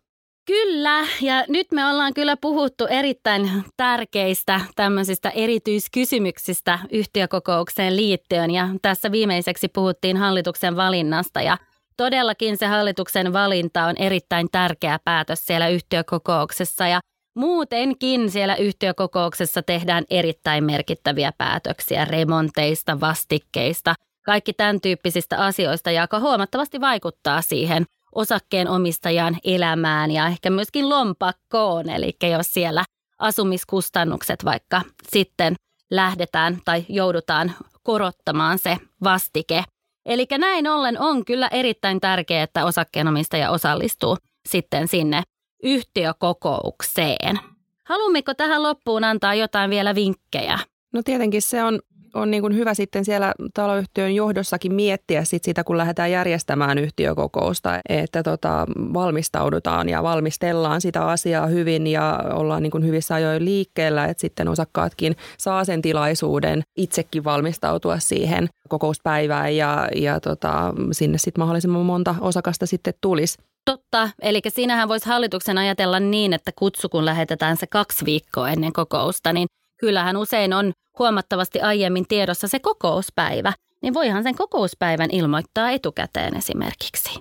Kyllä, 0.46 1.06
ja 1.20 1.44
nyt 1.48 1.72
me 1.72 1.86
ollaan 1.86 2.14
kyllä 2.14 2.36
puhuttu 2.36 2.86
erittäin 2.86 3.50
tärkeistä 3.76 4.60
tämmöisistä 4.76 5.30
erityiskysymyksistä 5.30 6.78
yhtiökokoukseen 6.92 7.96
liittyen, 7.96 8.50
ja 8.50 8.68
tässä 8.82 9.12
viimeiseksi 9.12 9.68
puhuttiin 9.68 10.16
hallituksen 10.16 10.76
valinnasta, 10.76 11.42
ja 11.42 11.58
todellakin 11.96 12.56
se 12.56 12.66
hallituksen 12.66 13.32
valinta 13.32 13.84
on 13.84 13.96
erittäin 13.96 14.48
tärkeä 14.52 14.98
päätös 15.04 15.46
siellä 15.46 15.68
yhtiökokouksessa, 15.68 16.86
ja 16.86 17.00
Muutenkin 17.34 18.30
siellä 18.30 18.56
yhtiökokouksessa 18.56 19.62
tehdään 19.62 20.04
erittäin 20.10 20.64
merkittäviä 20.64 21.32
päätöksiä 21.38 22.04
remonteista, 22.04 23.00
vastikkeista, 23.00 23.94
kaikki 24.24 24.52
tämän 24.52 24.80
tyyppisistä 24.80 25.38
asioista, 25.38 25.90
joka 25.90 26.20
huomattavasti 26.20 26.80
vaikuttaa 26.80 27.42
siihen 27.42 27.84
osakkeen 28.14 28.68
omistajan 28.68 29.36
elämään 29.44 30.10
ja 30.10 30.26
ehkä 30.26 30.50
myöskin 30.50 30.88
lompakkoon. 30.88 31.90
Eli 31.90 32.16
jos 32.30 32.52
siellä 32.52 32.84
asumiskustannukset 33.18 34.44
vaikka 34.44 34.82
sitten 35.08 35.54
lähdetään 35.90 36.58
tai 36.64 36.84
joudutaan 36.88 37.52
korottamaan 37.82 38.58
se 38.58 38.76
vastike. 39.04 39.64
Eli 40.06 40.26
näin 40.38 40.68
ollen 40.68 41.00
on 41.00 41.24
kyllä 41.24 41.48
erittäin 41.48 42.00
tärkeää, 42.00 42.42
että 42.42 42.64
osakkeenomistaja 42.64 43.50
osallistuu 43.50 44.16
sitten 44.48 44.88
sinne 44.88 45.22
yhtiökokoukseen. 45.62 47.38
Haluammeko 47.84 48.34
tähän 48.34 48.62
loppuun 48.62 49.04
antaa 49.04 49.34
jotain 49.34 49.70
vielä 49.70 49.94
vinkkejä? 49.94 50.58
No 50.92 51.02
tietenkin 51.04 51.42
se 51.42 51.62
on, 51.62 51.80
on 52.14 52.30
niin 52.30 52.40
kuin 52.40 52.56
hyvä 52.56 52.74
sitten 52.74 53.04
siellä 53.04 53.34
taloyhtiön 53.54 54.14
johdossakin 54.14 54.74
miettiä 54.74 55.24
sit 55.24 55.44
sitä, 55.44 55.64
kun 55.64 55.78
lähdetään 55.78 56.10
järjestämään 56.10 56.78
yhtiökokousta, 56.78 57.80
että 57.88 58.22
tota, 58.22 58.66
valmistaudutaan 58.94 59.88
ja 59.88 60.02
valmistellaan 60.02 60.80
sitä 60.80 61.06
asiaa 61.06 61.46
hyvin 61.46 61.86
ja 61.86 62.20
ollaan 62.32 62.62
niin 62.62 62.70
kuin 62.70 62.86
hyvissä 62.86 63.14
ajoin 63.14 63.44
liikkeellä, 63.44 64.04
että 64.04 64.20
sitten 64.20 64.48
osakkaatkin 64.48 65.16
saa 65.38 65.64
sen 65.64 65.82
tilaisuuden 65.82 66.62
itsekin 66.76 67.24
valmistautua 67.24 67.98
siihen 67.98 68.48
kokouspäivään 68.68 69.56
ja, 69.56 69.88
ja 69.96 70.20
tota, 70.20 70.74
sinne 70.92 71.18
sitten 71.18 71.42
mahdollisimman 71.42 71.86
monta 71.86 72.14
osakasta 72.20 72.66
sitten 72.66 72.94
tulisi. 73.00 73.38
Totta, 73.64 74.10
eli 74.22 74.40
siinähän 74.48 74.88
voisi 74.88 75.06
hallituksen 75.06 75.58
ajatella 75.58 76.00
niin, 76.00 76.32
että 76.32 76.50
kutsu 76.56 76.88
kun 76.88 77.04
lähetetään 77.04 77.56
se 77.56 77.66
kaksi 77.66 78.04
viikkoa 78.04 78.48
ennen 78.48 78.72
kokousta, 78.72 79.32
niin 79.32 79.48
kyllähän 79.80 80.16
usein 80.16 80.52
on 80.52 80.72
huomattavasti 80.98 81.60
aiemmin 81.60 82.08
tiedossa 82.08 82.48
se 82.48 82.58
kokouspäivä, 82.58 83.52
niin 83.82 83.94
voihan 83.94 84.22
sen 84.22 84.36
kokouspäivän 84.36 85.10
ilmoittaa 85.12 85.70
etukäteen 85.70 86.36
esimerkiksi. 86.36 87.20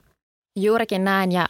Juurikin 0.56 1.04
näin. 1.04 1.32
Ja 1.32 1.48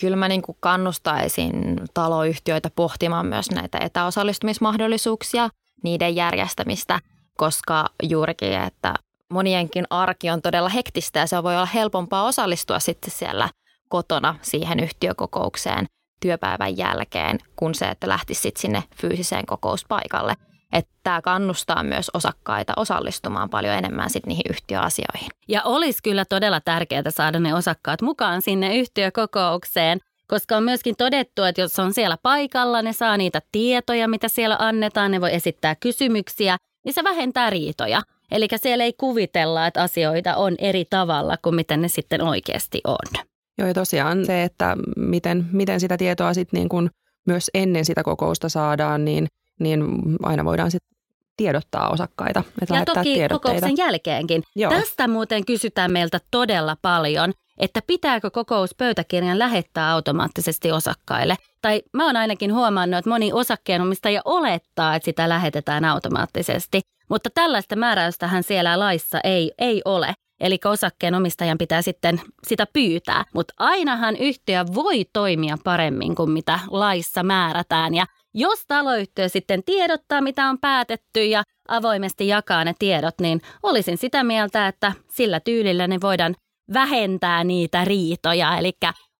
kyllä 0.00 0.16
mä 0.16 0.28
niin 0.28 0.42
kuin 0.42 0.56
kannustaisin 0.60 1.80
taloyhtiöitä 1.94 2.70
pohtimaan 2.76 3.26
myös 3.26 3.50
näitä 3.50 3.78
etäosallistumismahdollisuuksia, 3.78 5.48
niiden 5.84 6.16
järjestämistä, 6.16 7.00
koska 7.36 7.86
juurikin, 8.02 8.52
että 8.52 8.94
monienkin 9.30 9.84
arki 9.90 10.30
on 10.30 10.42
todella 10.42 10.68
hektistä 10.68 11.18
ja 11.18 11.26
se 11.26 11.42
voi 11.42 11.54
olla 11.54 11.66
helpompaa 11.66 12.24
osallistua 12.24 12.78
sitten 12.78 13.10
siellä– 13.10 13.48
kotona 13.88 14.34
siihen 14.42 14.80
yhtiökokoukseen 14.80 15.86
työpäivän 16.20 16.76
jälkeen, 16.76 17.38
kun 17.56 17.74
se, 17.74 17.84
että 17.84 18.08
lähtisi 18.08 18.40
sitten 18.40 18.60
sinne 18.60 18.82
fyysiseen 18.96 19.46
kokouspaikalle. 19.46 20.34
Että 20.72 20.92
tämä 21.02 21.22
kannustaa 21.22 21.82
myös 21.82 22.10
osakkaita 22.14 22.72
osallistumaan 22.76 23.50
paljon 23.50 23.74
enemmän 23.74 24.10
sitten 24.10 24.28
niihin 24.28 24.44
yhtiöasioihin. 24.50 25.28
Ja 25.48 25.62
olisi 25.62 25.98
kyllä 26.02 26.24
todella 26.24 26.60
tärkeää 26.60 27.02
saada 27.08 27.38
ne 27.38 27.54
osakkaat 27.54 28.02
mukaan 28.02 28.42
sinne 28.42 28.76
yhtiökokoukseen, 28.76 30.00
koska 30.26 30.56
on 30.56 30.62
myöskin 30.62 30.96
todettu, 30.96 31.42
että 31.42 31.60
jos 31.60 31.78
on 31.78 31.94
siellä 31.94 32.18
paikalla, 32.22 32.82
ne 32.82 32.92
saa 32.92 33.16
niitä 33.16 33.40
tietoja, 33.52 34.08
mitä 34.08 34.28
siellä 34.28 34.56
annetaan, 34.58 35.10
ne 35.10 35.20
voi 35.20 35.34
esittää 35.34 35.74
kysymyksiä, 35.74 36.56
niin 36.84 36.92
se 36.92 37.04
vähentää 37.04 37.50
riitoja. 37.50 38.02
Eli 38.30 38.48
siellä 38.56 38.84
ei 38.84 38.92
kuvitella, 38.92 39.66
että 39.66 39.82
asioita 39.82 40.36
on 40.36 40.54
eri 40.58 40.84
tavalla 40.84 41.36
kuin 41.42 41.54
miten 41.54 41.82
ne 41.82 41.88
sitten 41.88 42.22
oikeasti 42.22 42.80
on. 42.84 43.24
Joo, 43.58 43.68
ja 43.68 43.74
tosiaan 43.74 44.26
se, 44.26 44.42
että 44.42 44.76
miten, 44.96 45.46
miten 45.52 45.80
sitä 45.80 45.96
tietoa 45.96 46.34
sitten 46.34 46.58
niin 46.58 46.68
kuin 46.68 46.90
myös 47.26 47.50
ennen 47.54 47.84
sitä 47.84 48.02
kokousta 48.02 48.48
saadaan, 48.48 49.04
niin, 49.04 49.26
niin 49.60 49.84
aina 50.22 50.44
voidaan 50.44 50.70
sitten 50.70 50.94
tiedottaa 51.36 51.90
osakkaita. 51.90 52.44
Että 52.62 52.74
ja 52.74 52.84
toki 52.84 53.28
kokouksen 53.28 53.76
jälkeenkin. 53.76 54.42
Joo. 54.56 54.72
Tästä 54.72 55.08
muuten 55.08 55.44
kysytään 55.44 55.92
meiltä 55.92 56.20
todella 56.30 56.76
paljon, 56.82 57.32
että 57.58 57.80
pitääkö 57.86 58.30
kokouspöytäkirjan 58.30 59.38
lähettää 59.38 59.92
automaattisesti 59.92 60.72
osakkaille. 60.72 61.36
Tai 61.62 61.82
mä 61.92 62.06
oon 62.06 62.16
ainakin 62.16 62.54
huomannut, 62.54 62.98
että 62.98 63.10
moni 63.10 63.32
osakkeenomistaja 63.32 64.22
olettaa, 64.24 64.94
että 64.94 65.04
sitä 65.04 65.28
lähetetään 65.28 65.84
automaattisesti. 65.84 66.80
Mutta 67.08 67.30
tällaista 67.34 67.76
määräystähän 67.76 68.42
siellä 68.42 68.78
laissa 68.78 69.20
ei, 69.24 69.52
ei 69.58 69.82
ole. 69.84 70.14
Eli 70.44 70.58
osakkeenomistajan 70.64 71.58
pitää 71.58 71.82
sitten 71.82 72.20
sitä 72.46 72.66
pyytää. 72.72 73.24
Mutta 73.34 73.54
ainahan 73.58 74.16
yhtiö 74.16 74.64
voi 74.74 75.04
toimia 75.12 75.56
paremmin 75.64 76.14
kuin 76.14 76.30
mitä 76.30 76.60
laissa 76.70 77.22
määrätään. 77.22 77.94
Ja 77.94 78.06
jos 78.34 78.64
taloyhtiö 78.68 79.28
sitten 79.28 79.64
tiedottaa, 79.64 80.20
mitä 80.20 80.48
on 80.48 80.58
päätetty 80.58 81.24
ja 81.24 81.42
avoimesti 81.68 82.28
jakaa 82.28 82.64
ne 82.64 82.74
tiedot, 82.78 83.14
niin 83.20 83.40
olisin 83.62 83.98
sitä 83.98 84.24
mieltä, 84.24 84.68
että 84.68 84.92
sillä 85.10 85.40
tyylillä 85.40 85.86
ne 85.86 86.00
voidaan 86.00 86.34
vähentää 86.74 87.44
niitä 87.44 87.84
riitoja. 87.84 88.58
Eli 88.58 88.72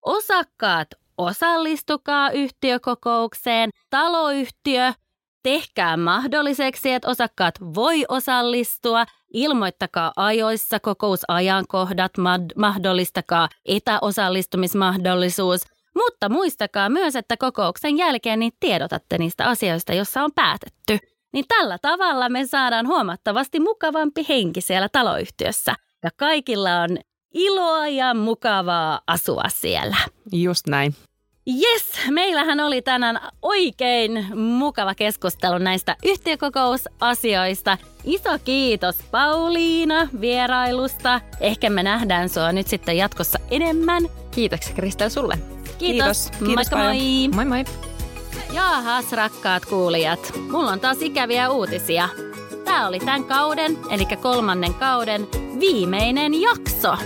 osakkaat 0.03 0.89
osallistukaa 1.19 2.31
yhtiökokoukseen, 2.31 3.71
taloyhtiö 3.91 4.93
tehkää 5.44 5.96
mahdolliseksi, 5.96 6.92
että 6.92 7.09
osakkaat 7.09 7.54
voi 7.74 8.04
osallistua, 8.09 9.04
ilmoittakaa 9.33 10.12
ajoissa 10.16 10.80
kokousajankohdat, 10.80 12.12
mahdollistakaa 12.57 13.48
etäosallistumismahdollisuus, 13.64 15.61
mutta 15.94 16.28
muistakaa 16.28 16.88
myös, 16.88 17.16
että 17.16 17.37
kokouksen 17.37 17.96
jälkeen 17.96 18.38
niin 18.38 18.52
tiedotatte 18.61 19.18
niistä 19.18 19.48
asioista, 19.48 19.94
joissa 19.94 20.22
on 20.22 20.30
päätetty. 20.35 20.98
Niin 21.33 21.44
tällä 21.48 21.78
tavalla 21.83 22.28
me 22.28 22.46
saadaan 22.46 22.87
huomattavasti 22.87 23.61
mukavampi 23.61 24.26
henki 24.28 24.61
siellä 24.61 24.88
taloyhtiössä. 24.88 25.74
Ja 26.02 26.11
kaikilla 26.16 26.80
on 26.80 26.98
iloa 27.35 27.88
ja 27.88 28.14
mukavaa 28.14 29.00
asua 29.07 29.44
siellä. 29.48 29.96
Just 30.33 30.66
näin. 30.66 30.94
Yes, 31.48 32.11
meillähän 32.11 32.61
oli 32.61 32.83
tänään 32.83 33.20
oikein 33.42 34.26
mukava 34.37 34.94
keskustelu 34.94 35.59
näistä 35.59 35.96
yhtiökokousasioista. 36.04 37.78
Iso 38.04 38.30
kiitos 38.44 38.96
Pauliina 39.11 40.09
vierailusta. 40.20 41.20
Ehkä 41.40 41.70
me 41.70 41.83
nähdään 41.83 42.28
sua 42.28 42.52
nyt 42.52 42.66
sitten 42.66 42.96
jatkossa 42.96 43.38
enemmän. 43.50 44.02
Kiitoksia 44.30 44.74
Kristel 44.74 45.09
sulle. 45.09 45.38
Kiitos. 45.38 45.78
Kiitos, 45.78 46.30
Kiitos 46.30 46.54
Moikka 46.54 46.76
moi. 46.76 47.28
Moi 47.35 47.44
moi. 47.44 47.64
Jaahas 48.52 49.12
rakkaat 49.12 49.64
kuulijat, 49.64 50.33
mulla 50.50 50.72
on 50.72 50.80
taas 50.80 51.02
ikäviä 51.02 51.50
uutisia. 51.50 52.09
Tää 52.64 52.88
oli 52.88 52.98
tämän 52.98 53.24
kauden, 53.24 53.78
eli 53.90 54.07
kolmannen 54.22 54.74
kauden, 54.74 55.28
viimeinen 55.61 56.40
jakso. 56.40 56.96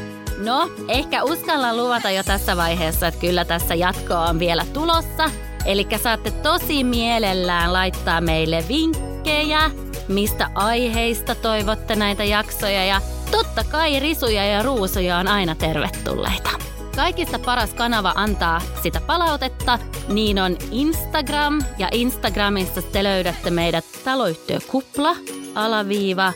No, 0.45 0.71
ehkä 0.89 1.25
uskalla 1.25 1.77
luvata 1.77 2.11
jo 2.11 2.23
tässä 2.23 2.57
vaiheessa, 2.57 3.07
että 3.07 3.21
kyllä 3.21 3.45
tässä 3.45 3.75
jatkoa 3.75 4.25
on 4.25 4.39
vielä 4.39 4.65
tulossa. 4.73 5.31
Eli 5.65 5.87
saatte 6.03 6.31
tosi 6.31 6.85
mielellään 6.85 7.73
laittaa 7.73 8.21
meille 8.21 8.65
vinkkejä, 8.69 9.71
mistä 10.09 10.51
aiheista 10.55 11.35
toivotte 11.35 11.97
näitä 11.97 12.25
jaksoja 12.25 12.85
ja 12.85 13.01
totta 13.31 13.65
kai 13.65 14.01
risuja 14.01 14.47
ja 14.47 14.63
ruusuja 14.63 15.19
on 15.19 15.29
aina 15.29 15.55
tervetulleita. 15.55 16.51
Kaikista 16.97 17.39
paras 17.39 17.75
kanava 17.75 18.13
antaa 18.17 18.61
sitä 18.83 19.01
palautetta, 19.01 19.79
niin 20.09 20.39
on 20.39 20.57
Instagram 20.71 21.63
ja 21.79 21.89
Instagramissa 21.93 22.83
te 22.83 23.05
löydätte 23.05 23.51
meidät 23.51 23.85
taloyhtiö 24.05 24.59
Kupla, 24.71 25.17
alaviiva, 25.55 26.33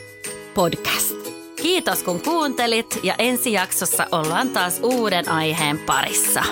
podcast. 0.54 1.21
Kiitos 1.62 2.02
kun 2.02 2.22
kuuntelit 2.22 2.98
ja 3.02 3.14
ensi 3.18 3.52
jaksossa 3.52 4.06
ollaan 4.12 4.50
taas 4.50 4.80
uuden 4.82 5.28
aiheen 5.28 5.78
parissa. 5.78 6.44